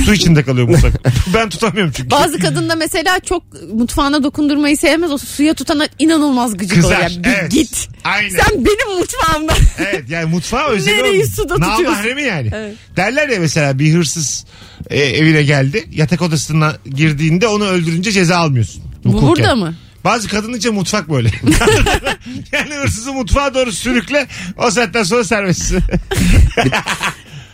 su 0.06 0.14
içinde 0.14 0.44
kalıyor 0.44 0.68
mutlaka. 0.68 0.98
ben 1.34 1.50
tutamıyorum 1.50 1.94
çünkü. 1.98 2.12
Bazı 2.12 2.40
kadın 2.40 2.70
da 2.70 2.76
mesela 2.76 3.20
çok 3.20 3.44
mutfağına 3.74 4.24
dokundurmayı 4.24 4.78
sevmez. 4.78 5.12
O 5.12 5.18
suya 5.18 5.54
tutana 5.54 5.88
inanılmaz 6.00 6.58
gıcık. 6.58 6.76
Kızar. 6.76 7.02
Yani 7.02 7.24
bir 7.24 7.30
evet. 7.30 7.52
git. 7.52 7.90
Aynen. 8.04 8.30
Sen 8.30 8.66
benim 8.66 9.00
mutfağımda. 9.00 9.54
Evet 9.80 10.04
yani 10.10 10.26
mutfağı 10.26 10.68
özel 10.70 10.96
Nereyi 10.96 11.28
suda 11.28 11.56
tutuyorsun? 11.56 11.84
Namahremi 11.84 12.24
yani. 12.24 12.50
Evet. 12.54 12.76
Derler 12.98 13.30
ya 13.30 13.40
mesela 13.40 13.80
bir 13.80 13.94
hırsız 13.94 14.46
e, 14.90 15.00
evine 15.00 15.44
geldi. 15.44 15.86
Yatak 15.92 16.22
odasına 16.22 16.76
girdiğinde 16.86 17.48
onu 17.48 17.66
öldürünce 17.66 18.12
ceza 18.12 18.38
almıyorsun. 18.38 18.91
Hukuken. 19.04 19.28
burada 19.28 19.56
mı? 19.56 19.76
Bazı 20.04 20.28
kadınınca 20.28 20.72
mutfak 20.72 21.10
böyle. 21.10 21.30
yani 22.52 22.74
hırsızı 22.76 23.14
mutfağa 23.14 23.54
doğru 23.54 23.72
sürükle 23.72 24.28
o 24.58 24.72
saatten 24.72 25.04
sonra 25.04 25.24
serbest. 25.24 25.74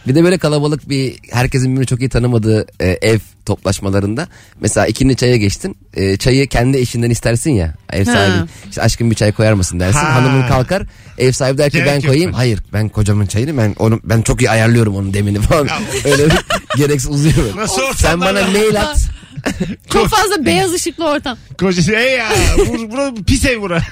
Bir 0.08 0.16
de 0.16 0.24
böyle 0.24 0.38
kalabalık 0.38 0.90
bir 0.90 1.16
herkesin 1.32 1.72
birbirini 1.72 1.86
çok 1.88 2.00
iyi 2.00 2.10
tanımadığı 2.10 2.66
e, 2.80 2.88
ev 2.88 3.20
toplaşmalarında 3.46 4.28
mesela 4.62 4.88
ikindi 4.88 5.16
çaya 5.16 5.38
geçtin. 5.38 5.78
E, 5.94 6.18
çayı 6.18 6.48
kendi 6.48 6.78
eşinden 6.78 7.10
istersin 7.10 7.52
ya. 7.52 7.74
Ev 7.94 8.06
sahibi. 8.06 8.38
Ha. 8.38 8.48
İşte 8.70 8.82
aşkım 8.82 9.12
bir 9.12 9.16
çay 9.16 9.32
koyar 9.32 9.54
mısın 9.54 9.80
dersin. 9.80 10.00
Ha. 10.00 10.16
Hanımın 10.16 10.48
kalkar. 10.48 10.84
Ev 11.18 11.32
sahibi 11.32 11.58
der 11.58 11.70
ki 11.70 11.78
Gerek 11.78 11.92
ben 11.94 12.02
koyayım. 12.02 12.32
ben. 12.32 12.38
Hayır 12.38 12.60
ben 12.74 12.90
kocamın 12.90 13.26
çayını 13.26 13.58
ben 13.58 13.76
onu 13.80 14.00
ben 14.04 14.22
çok 14.22 14.42
iyi 14.42 14.50
ayarlıyorum 14.50 14.96
onun 14.96 15.14
demini 15.14 15.42
falan. 15.42 15.68
Öyle 16.06 16.28
gereksiz 16.78 17.10
uzuyor. 17.12 17.56
Nasıl 17.56 17.82
Sen 17.96 18.22
bana 18.22 18.42
mail 18.48 18.82
at. 18.82 19.00
Çok 19.94 20.08
fazla 20.10 20.46
beyaz 20.46 20.74
ışıklı 20.74 21.06
ortam. 21.06 21.38
Kocası 21.60 21.92
ey 21.92 22.18
ya 22.18 22.30
bur, 22.58 22.92
bura, 22.92 23.14
pis 23.28 23.46
ev 23.46 23.62
bura. 23.62 23.76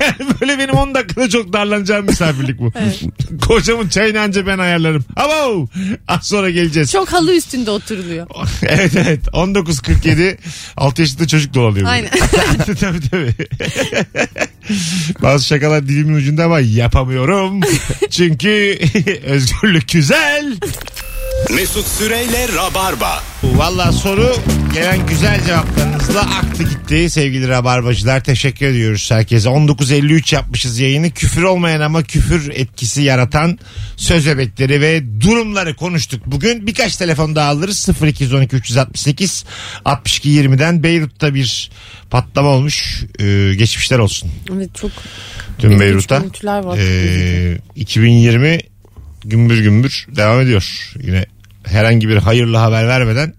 yani 0.00 0.30
böyle 0.40 0.58
benim 0.58 0.74
10 0.74 0.94
dakikada 0.94 1.28
çok 1.28 1.52
darlanacağım 1.52 2.06
misafirlik 2.06 2.58
bu. 2.58 2.72
Kocamın 3.46 3.88
çayını 3.88 4.20
anca 4.20 4.46
ben 4.46 4.58
ayarlarım. 4.58 5.04
Abo 5.16 5.68
az 6.08 6.26
sonra 6.26 6.50
geleceğiz. 6.50 6.92
Çok 6.92 7.12
halı 7.12 7.34
üstünde 7.34 7.70
oturuluyor. 7.70 8.26
evet 8.62 8.96
evet 8.96 9.26
19.47 9.26 10.36
6 10.76 11.02
yaşında 11.02 11.26
çocuk 11.26 11.54
dolanıyor. 11.54 11.86
Aynen. 11.88 12.10
tabii 12.80 13.00
tabii. 13.10 13.34
Bazı 15.22 15.46
şakalar 15.46 15.88
dilimin 15.88 16.14
ucunda 16.14 16.44
ama 16.44 16.60
yapamıyorum. 16.60 17.60
Çünkü 18.10 18.78
özgürlük 19.26 19.88
güzel. 19.88 20.54
Mesut 21.54 21.86
Süreyle 21.86 22.48
Rabarba. 22.48 23.22
Valla 23.42 23.92
soru 23.92 24.36
gelen 24.74 25.06
güzel 25.06 25.44
cevaplarınızla 25.46 26.20
aktı 26.20 26.62
gitti 26.62 27.10
sevgili 27.10 27.48
rabarbacılar. 27.48 28.24
Teşekkür 28.24 28.66
ediyoruz 28.66 29.10
herkese. 29.10 29.48
19.53 29.48 30.34
yapmışız 30.34 30.78
yayını. 30.78 31.10
Küfür 31.10 31.42
olmayan 31.42 31.80
ama 31.80 32.02
küfür 32.02 32.50
etkisi 32.54 33.02
yaratan 33.02 33.58
söz 33.96 34.26
bebekleri 34.26 34.80
ve 34.80 35.20
durumları 35.20 35.76
konuştuk. 35.76 36.22
Bugün 36.26 36.66
birkaç 36.66 36.96
telefon 36.96 37.36
daha 37.36 37.48
alırız. 37.48 37.88
0212 38.02 38.56
368 38.56 39.44
62 39.84 40.28
20'den 40.28 40.82
Beyrut'ta 40.82 41.34
bir 41.34 41.70
patlama 42.10 42.48
olmuş. 42.48 43.04
Ee, 43.18 43.54
geçmişler 43.58 43.98
olsun. 43.98 44.30
Evet 44.56 44.74
çok 44.74 44.90
Tüm 45.58 45.80
Beyrut'ta. 45.80 46.22
Ee, 46.78 47.58
2020 47.76 48.60
gümbür 49.24 49.58
gümbür 49.58 50.06
devam 50.16 50.40
ediyor. 50.40 50.92
Yine 51.02 51.26
herhangi 51.66 52.08
bir 52.08 52.16
hayırlı 52.16 52.56
haber 52.56 52.88
vermeden 52.88 53.34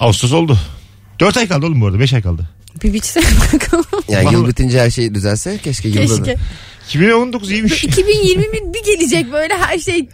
Ağustos 0.00 0.32
oldu. 0.32 0.58
4 1.20 1.36
ay 1.36 1.48
kaldı 1.48 1.66
oğlum 1.66 1.80
bu 1.80 1.86
arada 1.86 2.00
5 2.00 2.12
ay 2.14 2.22
kaldı. 2.22 2.48
bir 2.82 2.92
biçsene 2.92 3.24
bakalım. 3.54 3.84
Yani 4.08 4.32
yıl 4.32 4.48
bitince 4.48 4.80
her 4.80 4.90
şey 4.90 5.14
düzelse 5.14 5.58
keşke 5.58 5.88
yılda 5.88 6.20
da. 6.20 6.24
Keşke. 6.24 6.36
2019 6.88 7.50
iyiymiş. 7.50 7.84
2020 7.84 8.44
bir 8.74 8.84
gelecek 8.84 9.32
böyle 9.32 9.54
her 9.54 9.78
şey 9.78 10.08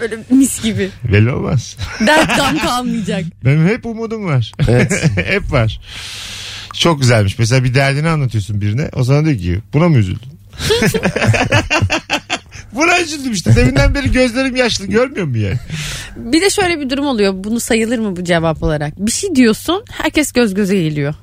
böyle 0.00 0.16
mis 0.30 0.62
gibi. 0.62 0.90
Belli 1.12 1.30
olmaz. 1.32 1.76
Dert 2.06 2.36
gam 2.36 2.58
kalmayacak. 2.66 3.24
Benim 3.44 3.66
hep 3.68 3.86
umudum 3.86 4.24
var. 4.26 4.52
Evet. 4.68 5.10
hep 5.26 5.52
var. 5.52 5.80
Çok 6.74 7.00
güzelmiş. 7.00 7.38
Mesela 7.38 7.64
bir 7.64 7.74
derdini 7.74 8.08
anlatıyorsun 8.08 8.60
birine. 8.60 8.90
O 8.92 9.04
sana 9.04 9.24
diyor 9.24 9.38
ki 9.38 9.60
buna 9.72 9.88
mı 9.88 9.98
üzüldün? 9.98 10.32
Buna 12.76 13.00
üzüldüm 13.00 13.32
işte. 13.32 13.56
Deminden 13.56 13.94
beri 13.94 14.12
gözlerim 14.12 14.56
yaşlı 14.56 14.86
görmüyor 14.86 15.26
mu 15.26 15.38
yani? 15.38 15.56
Bir 16.16 16.40
de 16.40 16.50
şöyle 16.50 16.80
bir 16.80 16.90
durum 16.90 17.06
oluyor. 17.06 17.32
Bunu 17.36 17.60
sayılır 17.60 17.98
mı 17.98 18.16
bu 18.16 18.24
cevap 18.24 18.62
olarak? 18.62 18.98
Bir 18.98 19.12
şey 19.12 19.34
diyorsun 19.34 19.84
herkes 19.92 20.32
göz 20.32 20.54
göze 20.54 20.82
geliyor. 20.82 21.14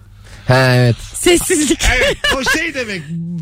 Ha 0.48 0.76
evet. 0.76 0.96
Sessizlik. 1.16 1.86
Evet 1.98 2.18
o 2.38 2.58
şey 2.58 2.74
demek. 2.74 3.02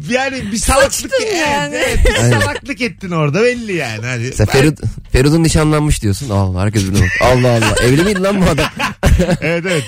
Yani 0.10 0.52
bir 0.52 0.58
salaklık. 0.58 0.93
Sıçtın 0.93 1.26
evet, 1.26 1.38
yani. 1.52 1.76
evet, 1.76 2.00
bir 2.06 2.24
Aynen. 2.24 2.39
salaklık 2.39 2.82
ettin 2.82 3.12
orada 3.12 3.43
belli 3.43 3.74
yani. 3.74 4.06
Hani, 4.06 4.32
Sen 4.34 4.45
Ferud, 4.45 4.78
Ferud'un 5.12 5.43
nişanlanmış 5.43 6.02
diyorsun. 6.02 6.30
Allah 6.30 6.62
herkes 6.62 6.88
biliyor. 6.88 7.17
Allah 7.21 7.50
Allah. 7.52 7.76
Evli 7.84 8.04
miydi 8.04 8.24
lan 8.24 8.41
bu 8.41 8.45
adam? 8.50 8.65
evet 9.41 9.65
evet. 9.67 9.84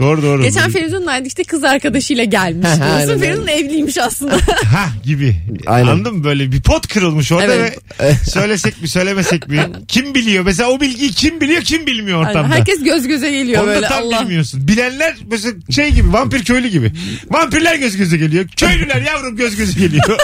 Doğru 0.00 0.22
doğru. 0.22 0.42
Geçen 0.42 0.70
Feridun'laydı 0.70 1.26
işte 1.28 1.44
kız 1.44 1.64
arkadaşıyla 1.64 2.24
gelmiş 2.24 2.66
Ha, 2.68 2.76
diyorsun. 2.76 2.92
aynen, 3.08 3.18
Feridun 3.20 3.46
evliymiş 3.46 3.98
aslında. 3.98 4.32
Ha 4.74 4.88
gibi. 5.04 5.36
Aynen. 5.66 5.86
Anladın 5.88 6.14
mı? 6.16 6.24
Böyle 6.24 6.52
bir 6.52 6.60
pot 6.62 6.86
kırılmış 6.88 7.32
orada 7.32 7.54
Evet. 7.54 7.78
ve 8.00 8.14
söylesek 8.30 8.82
mi 8.82 8.88
söylemesek 8.88 9.48
mi? 9.48 9.66
Kim 9.88 10.14
biliyor? 10.14 10.44
Mesela 10.44 10.70
o 10.70 10.80
bilgiyi 10.80 11.10
kim 11.10 11.40
biliyor 11.40 11.62
kim 11.62 11.86
bilmiyor 11.86 12.18
Aynen. 12.18 12.30
ortamda. 12.30 12.54
Herkes 12.56 12.84
göz 12.84 13.06
göze 13.08 13.30
geliyor 13.30 13.62
Onu 13.62 13.70
da 13.70 13.74
böyle 13.74 13.86
tam 13.86 14.02
Allah. 14.04 14.22
bilmiyorsun. 14.22 14.68
Bilenler 14.68 15.16
mesela 15.30 15.54
şey 15.70 15.90
gibi 15.90 16.12
vampir 16.12 16.44
köylü 16.44 16.68
gibi. 16.68 16.92
Vampirler 17.30 17.74
göz 17.76 17.96
göze 17.96 18.16
geliyor. 18.16 18.48
Köylüler 18.56 19.02
yavrum 19.02 19.36
göz 19.36 19.56
göze 19.56 19.80
geliyor. 19.80 20.18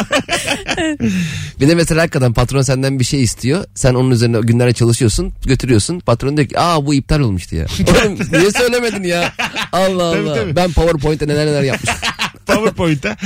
Bir 1.60 1.68
de 1.68 1.74
mesela 1.74 2.02
hakikaten 2.02 2.32
patron 2.32 2.62
senden 2.62 2.98
bir 3.00 3.04
şey 3.04 3.22
istiyor. 3.22 3.64
Sen 3.74 3.94
onun 3.94 4.10
üzerine 4.10 4.38
günlerce 4.40 4.74
çalışıyorsun. 4.74 5.32
Götürüyorsun. 5.46 6.00
Patron 6.00 6.36
diyor 6.36 6.48
ki 6.48 6.60
aa 6.60 6.86
bu 6.86 6.94
iptal 6.94 7.20
olmuştu 7.20 7.56
ya. 7.56 7.66
Oğlum 8.04 8.18
niye 8.32 8.50
söylemedin 8.50 9.02
ya? 9.02 9.32
Allah 9.72 10.12
Tabii, 10.12 10.28
Allah. 10.28 10.34
tabii. 10.34 10.56
Ben 10.56 10.72
PowerPoint'te 10.72 11.28
neler 11.28 11.46
neler 11.46 11.62
yapmışım. 11.62 11.96
PowerPoint'a. 12.46 13.08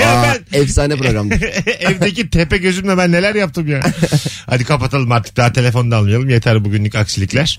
ya 0.00 0.20
Aa, 0.20 0.22
ben 0.52 0.60
efsane 0.60 0.96
programdı. 0.96 1.34
evdeki 1.80 2.30
tepe 2.30 2.56
gözümle 2.58 2.98
ben 2.98 3.12
neler 3.12 3.34
yaptım 3.34 3.68
ya. 3.68 3.80
Hadi 4.46 4.64
kapatalım 4.64 5.12
artık 5.12 5.36
daha 5.36 5.52
telefonu 5.52 5.90
da 5.90 5.96
almayalım. 5.96 6.28
Yeter 6.28 6.64
bugünlük 6.64 6.94
aksilikler. 6.94 7.58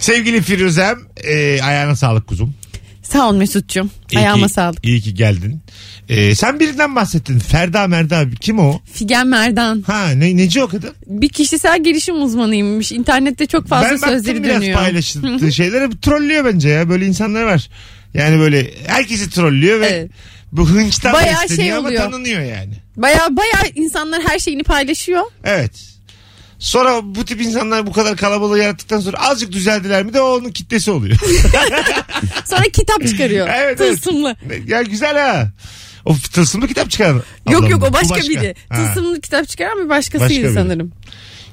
Sevgili 0.00 0.42
Firuzem 0.42 0.98
e, 1.24 1.62
ayağına 1.62 1.96
sağlık 1.96 2.26
kuzum. 2.26 2.54
Sağ 3.02 3.28
ol 3.28 3.34
Mesut'cum. 3.34 3.90
İyi 4.10 4.18
Ayağıma 4.18 4.46
ki, 4.46 4.52
sağlık. 4.52 4.84
İyi 4.86 5.00
ki 5.00 5.14
geldin. 5.14 5.62
E, 6.08 6.34
sen 6.34 6.60
birinden 6.60 6.96
bahsettin. 6.96 7.38
Ferda 7.38 7.86
Merda 7.86 8.24
kim 8.40 8.58
o? 8.58 8.80
Figen 8.92 9.26
Merdan. 9.26 9.82
Ha 9.86 10.08
ne, 10.08 10.36
neci 10.36 10.62
o 10.62 10.68
kadın? 10.68 10.94
Bir 11.06 11.28
kişisel 11.28 11.82
gelişim 11.84 12.22
uzmanıymış. 12.22 12.92
İnternette 12.92 13.46
çok 13.46 13.68
fazla 13.68 13.90
ben 13.90 13.94
baktım 14.02 14.10
sözleri 14.18 14.42
biraz 14.44 14.56
dönüyor. 14.62 14.78
paylaştığı 14.78 15.52
şeylere 15.52 15.88
trollüyor 16.02 16.44
bence 16.44 16.68
ya. 16.68 16.88
Böyle 16.88 17.06
insanlar 17.06 17.42
var. 17.42 17.68
Yani 18.14 18.38
böyle 18.38 18.70
herkesi 18.86 19.30
trollüyor 19.30 19.80
ve 19.80 19.86
Evet. 19.86 20.10
bu 20.52 20.68
hınçtan 20.68 21.12
Bayağı 21.12 21.42
besleniyor 21.42 21.66
şey 21.66 21.72
ama 21.72 21.88
oluyor. 21.88 22.02
tanınıyor 22.02 22.40
yani. 22.42 22.72
Baya 22.96 23.28
baya 23.30 23.62
insanlar 23.74 24.22
her 24.26 24.38
şeyini 24.38 24.62
paylaşıyor. 24.62 25.22
Evet. 25.44 25.72
Sonra 26.58 27.00
bu 27.04 27.24
tip 27.24 27.40
insanlar 27.40 27.86
bu 27.86 27.92
kadar 27.92 28.16
kalabalığı 28.16 28.58
yarattıktan 28.58 29.00
sonra 29.00 29.16
azıcık 29.28 29.52
düzeldiler 29.52 30.02
mi 30.04 30.14
de 30.14 30.20
o 30.20 30.36
onun 30.38 30.50
kitlesi 30.50 30.90
oluyor. 30.90 31.16
Sonra 32.44 32.62
kitap 32.62 33.06
çıkarıyor. 33.06 33.48
Evet, 33.56 33.80
evet. 33.80 34.02
Tılsımlı. 34.02 34.36
ya 34.66 34.82
güzel 34.82 35.16
ha. 35.18 35.48
O 36.08 36.16
tılsımlı 36.32 36.68
kitap 36.68 36.90
çıkaran. 36.90 37.14
Yok 37.14 37.24
ablam 37.58 37.70
yok 37.70 37.80
bu. 37.80 37.84
o 37.86 37.88
Bu 37.88 37.92
başka, 37.92 38.16
biri. 38.16 38.54
Ha. 38.68 38.76
Tılsımlı 38.76 39.20
kitap 39.20 39.48
çıkaran 39.48 39.84
bir 39.84 39.88
başkasıydı 39.88 40.30
Başka 40.30 40.42
biri. 40.42 40.54
sanırım. 40.54 40.92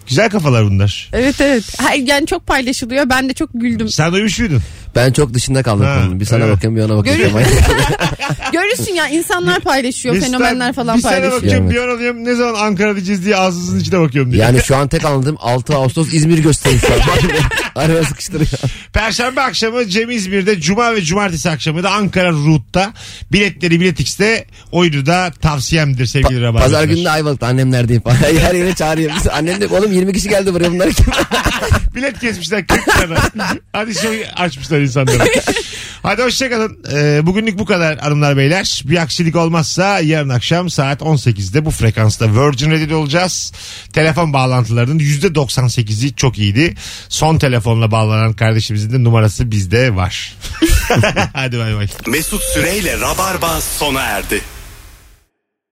Güzel 0.08 0.30
kafalar 0.30 0.66
bunlar. 0.66 1.10
Evet 1.14 1.42
evet. 1.42 1.64
Yani 2.06 2.28
çok 2.28 2.48
paylaşılıyor. 2.48 3.10
Ben 3.10 3.30
de 3.30 3.34
çok 3.34 3.50
güldüm. 3.54 3.90
Sen 3.90 4.14
duymuş 4.14 4.40
muydun? 4.40 4.62
Ben 4.96 5.12
çok 5.12 5.34
dışında 5.34 5.64
kaldım 5.64 5.86
Ha, 5.86 5.96
konunun. 6.02 6.20
Bir 6.20 6.26
sana 6.26 6.44
evet. 6.46 6.56
bakıyorum 6.56 6.78
bir 6.78 6.84
ona 6.84 6.98
bakıyorum. 6.98 7.32
Görürsün 8.52 8.94
ya 8.94 9.08
insanlar 9.08 9.60
paylaşıyor. 9.60 10.16
Biz 10.16 10.24
fenomenler 10.26 10.66
sen- 10.66 10.74
falan 10.74 10.98
bir 10.98 11.02
sene 11.02 11.12
paylaşıyor. 11.12 11.42
bakıyorum 11.44 11.70
bir 11.70 11.78
an 11.78 11.96
alıyorum 11.96 12.26
ne 12.26 12.36
zaman 12.36 12.54
Ankara 12.54 12.96
diyeceğiz 12.96 13.26
diye 13.26 13.36
ağzınızın 13.36 13.80
içine 13.80 14.00
bakıyorum 14.00 14.32
diye. 14.32 14.42
yani 14.44 14.60
şu 14.64 14.76
an 14.76 14.88
tek 14.88 15.06
anladığım 15.06 15.38
6 15.40 15.76
Ağustos 15.76 16.14
İzmir 16.14 16.46
an. 16.46 16.62
Araya 17.76 18.04
sıkıştırıyor. 18.04 18.50
Perşembe 18.94 19.42
akşamı 19.42 19.88
Cem 19.88 20.12
İzmir'de 20.12 20.60
Cuma 20.62 20.96
ve 20.96 21.02
Cumartesi 21.02 21.50
akşamı 21.50 21.84
da 21.84 21.92
Ankara 21.92 22.32
Root'ta 22.32 22.94
biletleri 23.32 23.80
Bilet 23.80 24.00
X'te 24.00 24.46
oyunu 24.72 25.06
da 25.06 25.32
tavsiyemdir 25.42 26.06
sevgili 26.06 26.42
Rabarbacılar. 26.42 26.64
Pazar 26.82 26.84
günü 26.84 27.06
de 27.06 27.10
Ayvalık'ta 27.10 27.48
annemlerdeyim 27.48 28.02
falan. 28.02 28.16
Her 28.40 28.54
yere 28.56 28.76
çağırıyor. 28.76 29.12
Biz- 29.16 29.28
Annem 29.28 29.62
de 29.62 29.68
oğlum 29.68 29.92
20 29.92 30.14
kişi 30.14 30.30
geldi 30.30 30.54
buraya 30.54 30.72
bunlar 30.72 30.90
kim? 30.92 31.06
Bilet 31.96 32.20
kesmişler 32.20 32.68
40 32.68 32.88
lira. 33.02 33.20
Hadi 33.74 33.96
şey 33.96 34.26
açmışlar 34.36 34.82
insanlara. 34.86 35.24
Hadi 36.04 36.24
hoşçakalın. 36.24 36.78
Ee, 36.94 37.26
bugünlük 37.26 37.60
bu 37.60 37.66
kadar 37.66 37.98
hanımlar 37.98 38.38
beyler. 38.38 38.82
Bir 38.86 38.98
aksilik 38.98 39.36
olmazsa 39.36 40.00
yarın 40.00 40.30
akşam 40.30 40.70
saat 40.70 41.02
18'de 41.02 41.66
bu 41.66 41.72
frekansta 41.72 42.26
Virgin 42.26 42.72
Radio'da 42.72 42.98
olacağız. 42.98 43.52
Telefon 43.94 44.34
bağlantılarının 44.34 45.00
%98'i 45.00 46.16
çok 46.16 46.38
iyiydi. 46.38 46.76
Son 47.10 47.38
telefonla 47.38 47.92
bağlanan 47.92 48.34
kardeşimizin 48.34 48.94
de 48.94 49.04
numarası 49.04 49.52
bizde 49.52 49.96
var. 49.96 50.36
Hadi 51.34 51.60
bay 51.60 51.76
bay. 51.76 51.88
Mesut 52.08 52.42
Süreyle 52.44 53.00
Rabarba 53.00 53.62
sona 53.62 54.02
erdi. 54.02 54.42